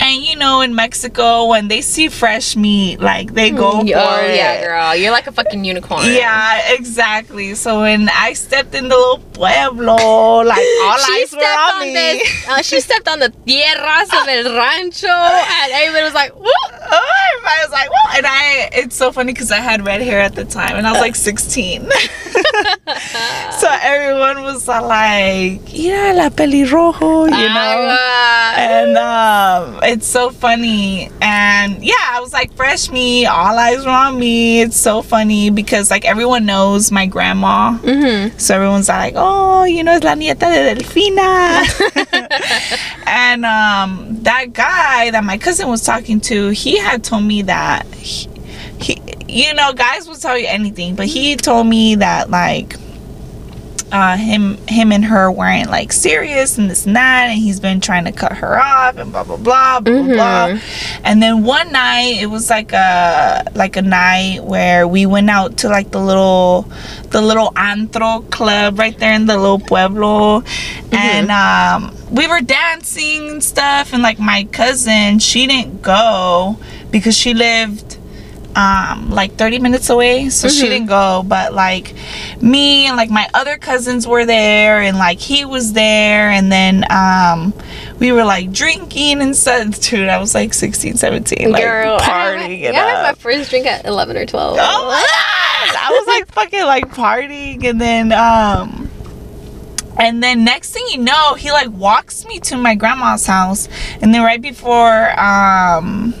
[0.00, 3.86] and you know in mexico when they see fresh meat like they go oh for
[3.86, 4.64] yeah, it.
[4.66, 4.94] girl.
[4.96, 6.04] You're like a fucking unicorn.
[6.06, 11.42] yeah exactly so when i stepped in the little pueblo like all she eyes stepped
[11.42, 12.48] were on, on me this.
[12.48, 17.28] Uh, she stepped on the tierras of el rancho, and everybody was like, "Whoop!" oh
[17.48, 20.34] I was like, well, and I, it's so funny because I had red hair at
[20.34, 21.88] the time and I was like 16.
[23.58, 27.96] so everyone was like, yeah, la pelirrojo, you know?
[27.98, 31.10] Ah, and um, it's so funny.
[31.20, 34.60] And yeah, I was like, fresh me, all eyes were on me.
[34.60, 37.78] It's so funny because like everyone knows my grandma.
[37.78, 38.36] mm-hmm.
[38.38, 39.27] So everyone's like, oh,
[39.64, 41.62] you know, es la nieta de Delfina.
[43.06, 47.86] and um, that guy that my cousin was talking to, he had told me that
[47.94, 48.28] he,
[48.80, 52.76] he you know, guys will tell you anything, but he told me that like
[53.92, 57.80] uh, him him and her weren't like serious and this and that and he's been
[57.80, 60.60] trying to cut her off and blah blah blah blah blah blah.
[61.04, 65.58] And then one night it was like a like a night where we went out
[65.58, 66.62] to like the little
[67.10, 70.42] the little antro club right there in the little pueblo.
[70.92, 76.58] And um we were dancing and stuff and like my cousin she didn't go
[76.90, 77.97] because she lived
[78.56, 80.68] um like 30 minutes away so she Mhm.
[80.70, 81.94] didn't go but like
[82.40, 86.84] me and like my other cousins were there and like he was there and then
[86.90, 87.52] um
[88.00, 92.02] we were like drinking and stuff dude i was like 16 17 like Girl, I
[92.02, 94.58] had, partying yeah, it I had my first drink at 11 or 12.
[94.60, 98.90] oh my i was like fucking like partying and then um
[99.98, 103.68] and then next thing you know he like walks me to my grandma's house
[104.00, 106.14] and then right before um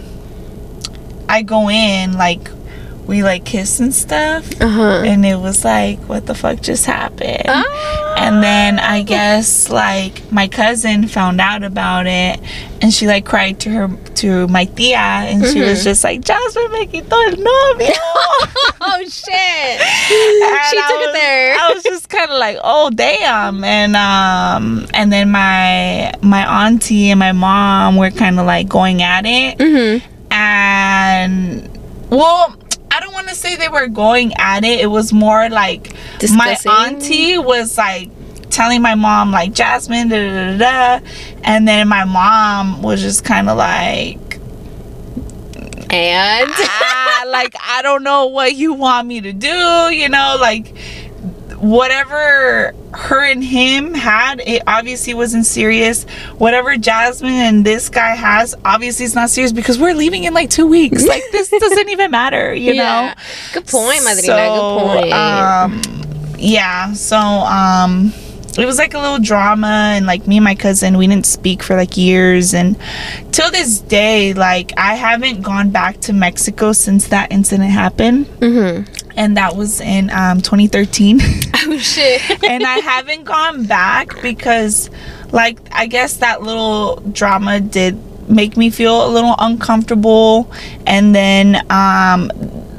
[1.28, 2.50] i go in like
[3.06, 5.02] we like kiss and stuff Uh-huh.
[5.04, 8.14] and it was like what the fuck just happened Ah.
[8.18, 12.38] and then i guess like my cousin found out about it
[12.82, 15.84] and she like cried to her to my tia and she was Mhm.
[15.84, 17.94] just like jasmine me quitó el novio
[18.82, 19.80] oh shit.
[20.68, 21.56] She I took it there.
[21.58, 27.10] I was just kind of like, oh damn, and um, and then my my auntie
[27.10, 30.06] and my mom were kind of like going at it, Mm-hmm.
[30.38, 31.78] And
[32.10, 32.56] well,
[32.90, 34.80] I don't want to say they were going at it.
[34.80, 36.70] It was more like Discussing?
[36.70, 38.10] my auntie was like
[38.50, 41.06] telling my mom like Jasmine, da da da, da
[41.42, 44.18] and then my mom was just kind of like.
[45.90, 50.74] And ah, like I don't know what you want me to do, you know, like
[51.60, 56.04] whatever her and him had, it obviously wasn't serious.
[56.38, 60.50] Whatever Jasmine and this guy has, obviously it's not serious because we're leaving in like
[60.50, 61.06] two weeks.
[61.06, 63.08] Like this doesn't even matter, you Yeah.
[63.08, 63.22] know.
[63.54, 64.24] Good point, Madrina.
[64.24, 65.12] So, Good point.
[65.12, 66.92] Um, yeah.
[66.92, 68.12] So um,
[68.58, 71.62] it was like a little drama, and like me and my cousin, we didn't speak
[71.62, 72.76] for like years, and
[73.30, 78.97] till this day, like I haven't gone back to Mexico since that incident happened, mm-hmm.
[79.18, 81.20] And that was in um 2013.
[81.20, 82.22] Oh shit.
[82.44, 84.88] and I haven't gone back because,
[85.32, 87.98] like, I guess that little drama did
[88.30, 90.50] make me feel a little uncomfortable.
[90.86, 92.30] And then, um,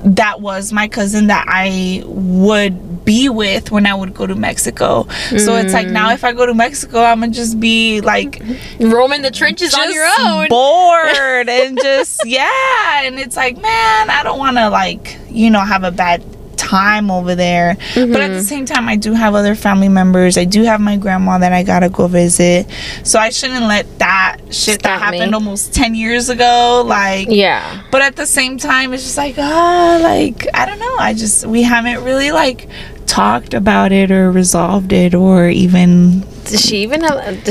[0.05, 5.07] that was my cousin that I would be with when I would go to Mexico.
[5.37, 8.41] So it's like now if I go to Mexico, I'm gonna just be like
[8.79, 10.47] Roaming the trenches on your own.
[10.47, 15.59] bored and just yeah and it's like man i don't want to like you know
[15.61, 16.21] have a bad
[16.57, 18.15] time over there but Mm-hmm.
[18.15, 21.37] at the same time i do have other family members i do have my grandma
[21.37, 22.67] that i gotta go visit
[23.03, 25.17] so i shouldn't let that shit that Stop me.
[25.19, 27.83] happened almost 10 years ago like yeah.
[27.91, 31.45] but at the same time it's just like ah like i don't know i just
[31.45, 32.67] we haven't really like
[33.07, 37.43] talked about it or resolved it or even Does she even have?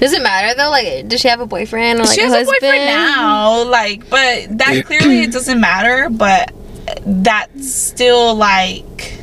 [0.00, 0.68] Does it matter though?
[0.68, 2.58] Like, does she have a boyfriend or like she has a husband?
[2.60, 6.52] boyfriend now like but that clearly it doesn't matter but
[7.04, 9.14] that's still like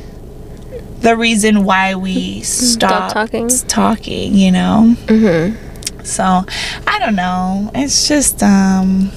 [1.00, 3.48] the reason why we stopped talking?
[3.48, 6.02] talking you know Mm-hmm.
[6.02, 6.44] so
[6.86, 9.10] i don't know it's just um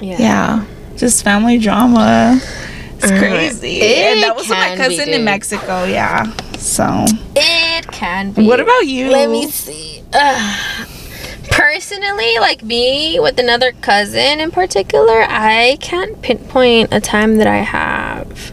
[0.00, 0.16] Yeah.
[0.18, 0.64] yeah
[0.96, 2.40] just family drama
[2.98, 6.24] it's Uh, crazy it and that was with my can be, cousin in mexico yeah
[6.58, 7.04] so
[7.36, 8.46] It can be.
[8.46, 10.02] what about you Let me see.
[10.12, 10.88] Ugh.
[11.56, 17.58] Personally, like me with another cousin in particular, I can't pinpoint a time that I
[17.58, 18.52] have.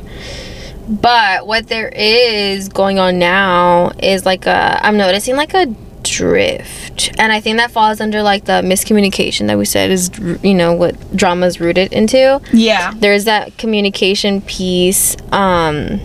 [0.88, 5.66] But what there is going on now is like a I'm noticing like a
[6.04, 7.12] drift.
[7.18, 10.10] And I think that falls under like the miscommunication that we said is
[10.41, 12.39] you know what drama is rooted into.
[12.54, 15.99] yeah There's that communication piece um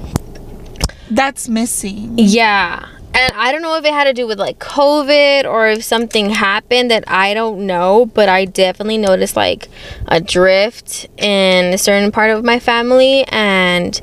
[1.10, 2.86] that's missing yeah.
[3.18, 6.30] And I don't know if it had to do with like COVID or if something
[6.30, 9.68] happened that I don't know, but I definitely noticed like
[10.06, 14.00] a drift in a certain part of my family and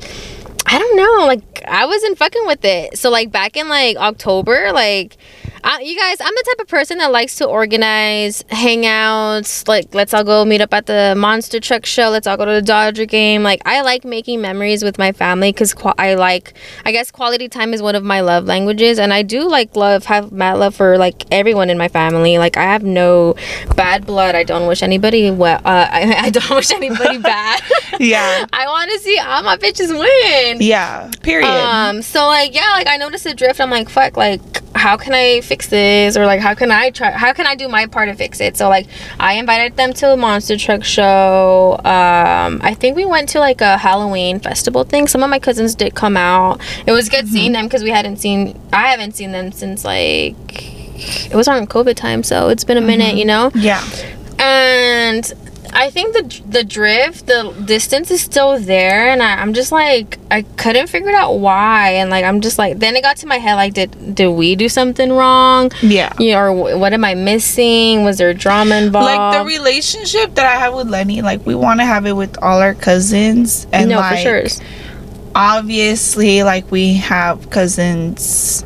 [0.66, 2.98] I don't know, like I wasn't fucking with it.
[2.98, 5.16] So like back in like October, like
[5.66, 9.66] Uh, you guys, I'm the type of person that likes to organize hangouts.
[9.66, 12.08] Like, let's all go meet up at the monster truck show.
[12.08, 13.42] Let's all go to the Dodger game.
[13.42, 16.54] Like, I like making memories with my family because I like,
[16.84, 20.04] I guess, quality time is one of my love languages, and I do like love
[20.04, 22.38] have mad love for like everyone in my family.
[22.38, 23.34] Like, I have no
[23.74, 24.36] bad blood.
[24.36, 25.58] I don't wish anybody well.
[25.64, 27.60] Uh, I, I don't wish anybody bad.
[27.98, 28.46] Yeah.
[28.52, 30.58] I want to see all my bitches win.
[30.60, 31.10] Yeah.
[31.24, 31.48] Period.
[31.48, 33.60] Um, so like yeah, like I noticed a drift.
[33.60, 34.40] I'm like, fuck, like
[34.76, 36.16] how can I fix this?
[36.16, 38.56] Or like how can I try how can I do my part to fix it?
[38.56, 38.86] So like
[39.18, 41.78] I invited them to a monster truck show.
[41.78, 45.08] Um, I think we went to like a Halloween festival thing.
[45.08, 46.60] Some of my cousins did come out.
[46.86, 50.36] It was good seeing them because we hadn't seen I haven't seen them since like
[50.96, 53.50] it was around COVID time, so it's been a minute, you know?
[53.54, 53.84] yeah.
[54.38, 55.30] and
[55.76, 60.18] I think the the drift, the distance is still there, and I, I'm just like
[60.30, 63.26] I couldn't figure it out why, and like I'm just like then it got to
[63.26, 65.70] my head like did did we do something wrong?
[65.82, 66.12] Yeah.
[66.18, 68.04] Yeah, or what am I missing?
[68.04, 69.06] Was there drama involved?
[69.06, 72.36] Like the relationship that I have with Lenny, like we want to have it with
[72.42, 74.64] all our cousins, and no, like, for sure.
[75.36, 78.22] Obviously like we have cousins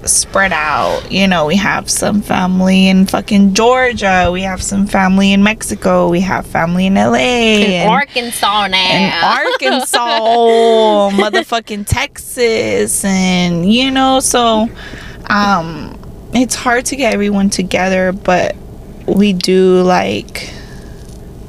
[0.08, 1.10] spread out.
[1.10, 4.30] You know we have some family in fucking georgia.
[4.32, 6.08] We have some family in mexico.
[6.08, 8.76] We have family in la In and, Arkansas now.
[8.76, 9.98] and arkansas
[11.20, 14.68] motherfucking texas and you know so
[15.28, 15.96] um
[16.32, 18.54] it's hard to get everyone together but
[19.08, 20.52] we do like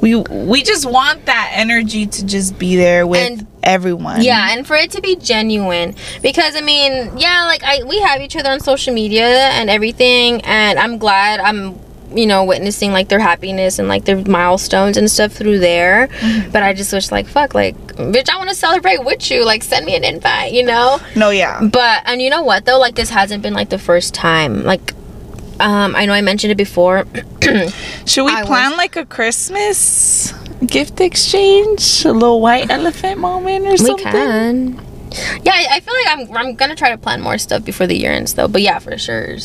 [0.02, 4.66] we we just want that energy to just be there with And- everyone Yeah, and
[4.66, 8.50] for it to be genuine, because I mean, yeah, like I we have each other
[8.50, 11.78] on social media and everything, and I'm glad I'm
[12.14, 16.08] you know witnessing like their happiness and like their milestones and stuff through there.
[16.08, 16.50] Mm-hmm.
[16.50, 19.44] But I just wish like fuck like bitch, I want to celebrate with you.
[19.46, 20.98] Like send me an invite, you know.
[21.14, 24.12] no yeah But and you know what though, like this hasn't been like the first
[24.12, 24.64] time.
[24.64, 24.92] Like,
[25.62, 27.04] um, I know I mentioned it before.
[28.06, 30.32] Should we I plan was- like a Christmas
[30.66, 34.04] gift exchange, a little white elephant moment or we something?
[34.12, 34.80] can.
[35.44, 37.94] Yeah, I I feel like I'm I'm gonna try to plan more stuff before the
[37.94, 38.48] year ends though.
[38.48, 39.36] But yeah, for sure.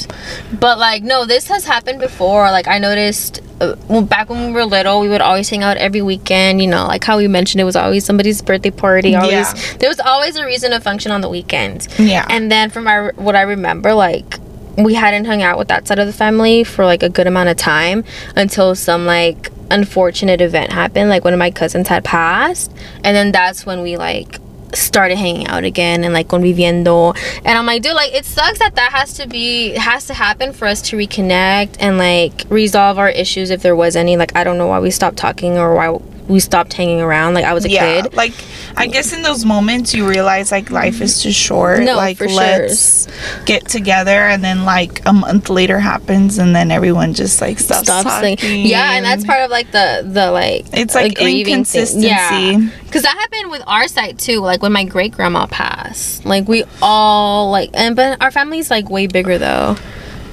[0.58, 2.50] But like no, this has happened before.
[2.52, 5.76] Like I noticed uh, well, back when we were little, we would always hang out
[5.76, 6.62] every weekend.
[6.62, 9.14] You know, like how we mentioned, it was always somebody's birthday party.
[9.14, 9.78] Always Yeah.
[9.80, 11.90] there was always a reason to function on the weekends.
[12.00, 12.26] Yeah.
[12.30, 14.40] And then from my what I remember, like
[14.78, 17.50] we hadn't hung out with that side of the family for like a good amount
[17.50, 18.04] of time
[18.36, 21.10] until some like unfortunate event happened.
[21.10, 22.72] Like one of my cousins had passed,
[23.04, 24.40] and then that's when we like
[24.74, 27.18] started hanging out again and like conviviendo.
[27.46, 30.54] And I'm like, dude, like it sucks that that has to be has to happen
[30.54, 34.18] for us to reconnect and like resolve our issues if there was any.
[34.18, 37.34] Like I don't know why we stopped talking or why we stopped hanging around.
[37.34, 38.14] Like I was a yeah, kid.
[38.16, 38.34] like
[38.76, 41.82] I guess in those moments you realize like life is too short.
[41.84, 42.36] No, like for sure.
[42.38, 43.08] let's
[43.46, 47.84] get together, and then like a month later happens, and then everyone just like stops,
[47.88, 48.38] Stop talking.
[48.38, 51.50] saying yeah, and that's part of like the the like It's like grieving thing.
[51.50, 52.08] inconsistency.
[52.08, 54.40] Yeah, because that happened with our side too.
[54.40, 58.90] Like when my great grandma passed, like we all like, and but our family's like
[58.90, 59.76] way bigger though,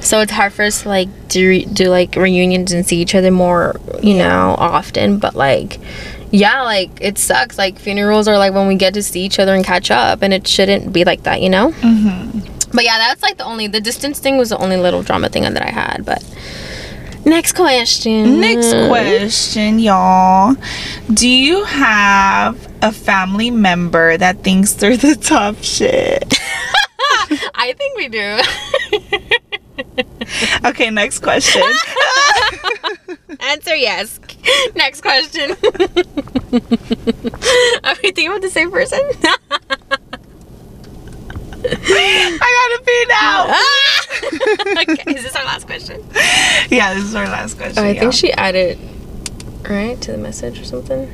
[0.04, 3.14] so it's hard for us to like do re- do like reunions and see each
[3.14, 5.18] other more, you know, often.
[5.18, 5.80] But like.
[6.30, 7.56] Yeah, like it sucks.
[7.56, 10.34] Like funerals are like when we get to see each other and catch up, and
[10.34, 11.70] it shouldn't be like that, you know.
[11.70, 12.70] Mm-hmm.
[12.74, 15.44] But yeah, that's like the only the distance thing was the only little drama thing
[15.44, 16.04] that I had.
[16.04, 16.24] But
[17.24, 18.40] next question.
[18.40, 20.56] Next question, y'all.
[21.12, 26.36] Do you have a family member that thinks they're the top shit?
[27.54, 28.40] I think we do.
[30.64, 31.62] Okay, next question.
[33.40, 34.20] Answer yes.
[34.74, 35.50] Next question.
[37.84, 39.00] Are we thinking about the same person?
[41.66, 43.46] I gotta pee now.
[44.82, 46.04] okay, is this our last question?
[46.70, 47.82] yeah, this is our last question.
[47.82, 48.00] Oh, I y'all.
[48.00, 48.78] think she added
[49.68, 51.08] right to the message or something.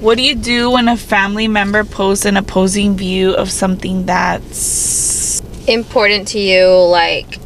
[0.00, 5.40] What do you do when a family member posts an opposing view of something that's
[5.66, 7.38] Important to you, like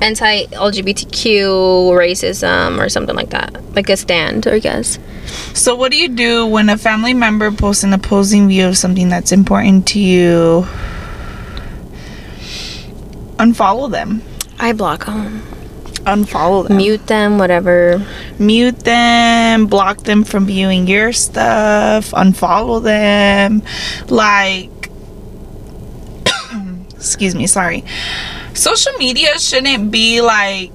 [0.00, 4.98] anti-LGBTQ racism or something like that, like a stand, I guess.
[5.54, 5.74] so?
[5.74, 9.32] What do you do when a family member posts an opposing view of something that's
[9.32, 10.66] important to you?
[13.38, 14.22] Unfollow them.
[14.58, 15.40] I block them,
[16.04, 16.76] Unfollow them.
[16.76, 18.04] mute them, whatever.
[18.38, 23.62] mute them, block them from viewing your stuff, unfollow them.
[24.08, 24.90] Like,
[26.94, 27.84] excuse me, sorry.
[28.60, 30.70] Social media shouldn't be like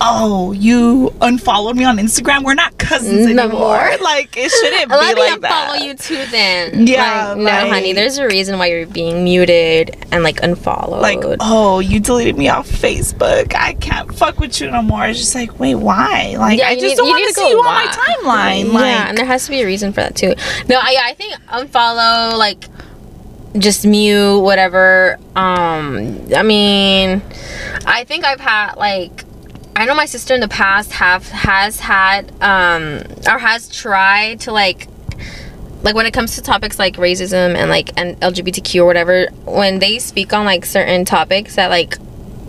[0.00, 2.42] oh, you unfollowed me on Instagram.
[2.44, 3.60] We're not cousins No anymore.
[3.60, 3.90] more.
[4.02, 5.70] Like it shouldn't be like that.
[5.78, 6.86] unfollow you too then.
[6.86, 7.92] Yeah, Like, no, like- honey.
[7.92, 11.00] There's a reason why you're being muted and like unfollowed.
[11.00, 13.54] Like, oh, you deleted me off Facebook.
[13.54, 15.06] I can't fuck with you no more.
[15.06, 16.34] It's just like, wait, why?
[16.38, 18.72] Like, Yeah, I just need- don't want to see go you on my timeline.
[18.72, 20.34] Like, yeah, and there has to be a reason for that too.
[20.68, 22.64] No, I, I think unfollow, like,
[23.58, 25.18] just mute, whatever.
[25.36, 27.22] Um, I mean,
[27.86, 29.24] I think I've had like,
[29.76, 34.52] I know my sister in the past have has had um or has tried to
[34.52, 34.88] like.
[35.82, 39.80] Like when it comes to topics like racism and like and LGBTQ or whatever, when
[39.80, 41.98] they speak on like certain topics that like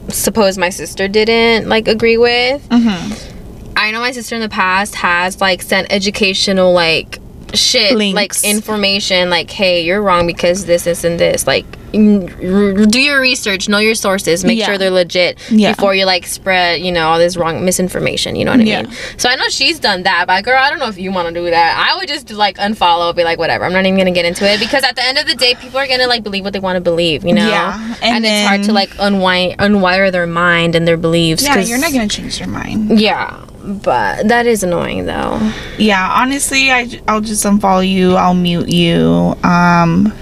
[0.08, 3.34] suppose my sister didn't like agree with, mhm.
[3.76, 7.20] I know my sister in the past has like sent educational like
[7.56, 8.16] shit Links.
[8.43, 13.70] like information like hey you're wrong because this this and this like do your research
[13.70, 14.66] know your sources make Yeah.
[14.66, 15.74] sure they're legit Yeah.
[15.74, 18.82] before you like spread you know all this wrong misinformation you know what i Yeah.
[18.84, 21.30] mean so i know she's done that but girl i don't know if you want
[21.30, 24.12] to do that i would just like unfollow be like whatever i'm not even gonna
[24.12, 26.43] get into it because at the end of the day people are gonna like believe
[26.43, 29.56] what they want to believe you know Yeah, and, and it's hard to like unwire
[29.58, 32.99] unwire their mind and their beliefs yeah, you're not gonna change your mind.
[32.99, 35.39] yeah but that is annoying though
[35.78, 38.16] Yeah, honestly, I I'll just unfollow you.
[38.16, 39.36] I'll mute you.
[39.43, 40.13] Um,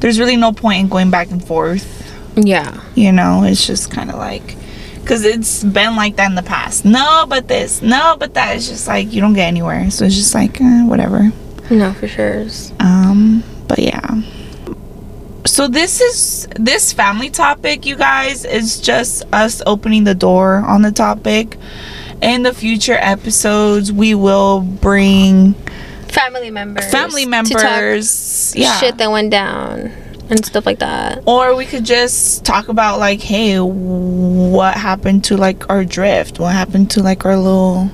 [0.00, 1.86] there's really no point in going back and forth.
[2.36, 4.56] yeah You know, it's just kind of like.
[5.06, 6.84] Cause it's been like that in the past.
[6.86, 7.82] No, but this.
[7.82, 8.56] No, but that.
[8.56, 9.90] It's just like you don't get anywhere.
[9.90, 11.30] So it's just like eh, whatever.
[11.70, 12.46] No, for sure.
[12.80, 14.22] Um, but yeah.
[15.46, 20.80] So this is this family topic, you guys, is just us opening the door on
[20.80, 21.58] the topic.
[22.20, 25.54] In the future episodes, we will bring
[26.08, 26.90] Family members.
[26.90, 28.54] family members.
[28.56, 28.76] Yeah.
[28.78, 29.92] Shit that went down
[30.30, 31.22] and stuff like that.
[31.26, 36.38] or we could just talk about like, hey, what happened to like our drift?
[36.38, 37.90] What happened to like our little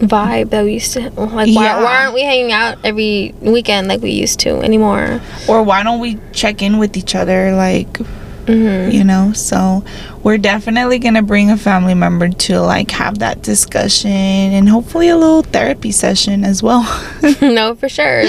[0.00, 1.30] Vibe that we used to like.
[1.30, 1.82] Why, Yeah.
[1.82, 5.20] why aren't we hanging out every weekend like we used to anymore?
[5.48, 7.98] or why don't we check in with each other like
[8.46, 9.84] hmm you know so
[10.22, 15.16] we're definitely gonna bring a family member to like have that discussion and hopefully a
[15.16, 16.82] little therapy session as well
[17.40, 18.22] no, for sure.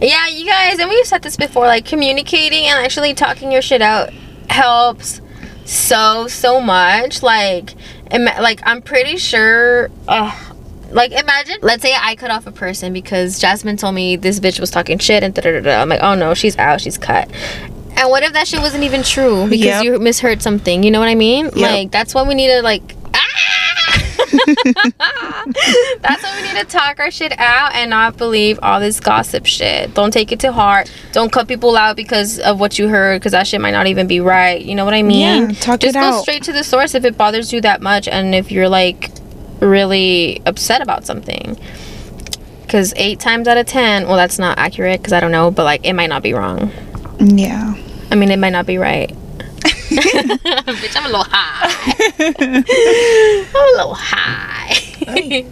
[0.00, 1.66] Yeah, you guys, and we've said this before.
[1.66, 4.10] Like communicating and actually talking your shit out
[4.48, 5.20] helps
[5.64, 7.22] so so much.
[7.22, 7.74] Like,
[8.10, 9.90] ima- like I'm pretty sure.
[10.08, 10.36] Uh,
[10.90, 14.60] like imagine, let's say I cut off a person because Jasmine told me this bitch
[14.60, 15.60] was talking shit and da da.
[15.60, 15.80] da.
[15.80, 17.30] I'm like, oh no, she's out, she's cut.
[17.96, 19.84] And what if that shit wasn't even true because Yep.
[19.84, 20.82] you misheard something?
[20.82, 21.50] You know what I mean?
[21.54, 22.82] Like that's why we need to like.
[23.14, 23.98] Ah!
[26.00, 29.44] That's why we need to talk our shit out and not believe all this gossip
[29.46, 29.92] shit.
[29.94, 30.90] Don't take it to heart.
[31.12, 34.06] Don't cut people out because of what you heard because that shit might not even
[34.06, 34.60] be right.
[34.62, 35.50] You know what I mean?
[35.50, 36.22] Yeah, talk Just it go out.
[36.22, 39.10] straight to the source if it bothers you that much and if you're like
[39.60, 41.58] really upset about something.
[42.62, 45.64] Because eight times out of ten, well, that's not accurate because I don't know, but
[45.64, 46.70] like it might not be wrong.
[47.18, 47.74] Yeah
[48.12, 49.08] I mean, it might not be right.
[49.62, 51.72] Bitch, I'm a little high.
[52.28, 55.46] I'm a little high.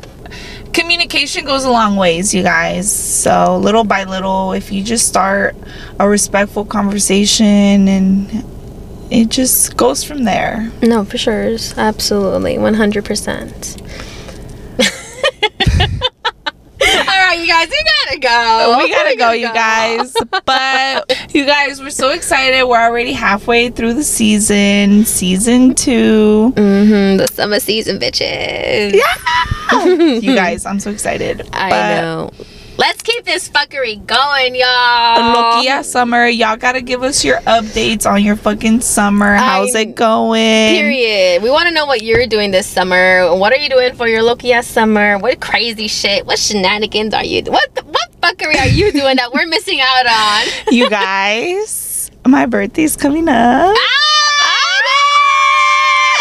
[0.74, 5.56] communication goes a long ways you guys so little by little if you just start
[5.98, 8.44] a respectful conversation and
[9.11, 11.56] it just goes from there no, for sure.
[11.76, 12.56] Absolutely.
[12.56, 14.09] 100%.
[17.31, 18.76] Right, you guys, you gotta go.
[18.78, 20.14] we gotta go you guys
[20.45, 27.16] but you guys we're so excited we're already halfway through the season season two Mm-hmm.
[27.18, 28.95] The summer season, bitches.
[28.95, 29.85] Yeah.
[30.20, 32.31] you guys i'm so excited I But know.
[32.81, 34.64] Let's keep this fuckery going, y'all.
[34.64, 39.35] Uh, Loquilla summer, y'all gotta give us your updates on your fucking summer.
[39.37, 40.74] How's I'm- it going?
[40.74, 41.43] Period.
[41.43, 43.37] We want to know what you're doing this summer.
[43.37, 45.18] What are you doing for your Loki ass summer?
[45.18, 46.24] What crazy shit?
[46.24, 47.43] What shenanigans are you?
[47.49, 50.47] What what fuckery are you doing that we're missing out on?
[50.72, 53.76] You guys, my birthday's coming up.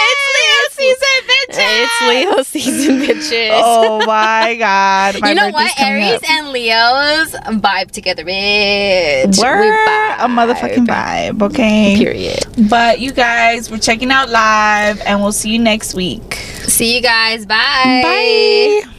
[0.02, 1.59] It's Leo season, bitches.
[1.72, 3.50] It's Leo season, bitches.
[3.54, 5.22] Oh my god.
[5.22, 5.80] My you know what?
[5.80, 6.30] Aries up.
[6.30, 9.38] and Leos vibe together, bitch.
[9.38, 11.96] We We're a motherfucking vibe, okay?
[11.98, 12.44] Period.
[12.70, 16.34] But you guys, we're checking out live and we'll see you next week.
[16.64, 17.46] See you guys.
[17.46, 18.02] Bye.
[18.84, 18.90] Bye.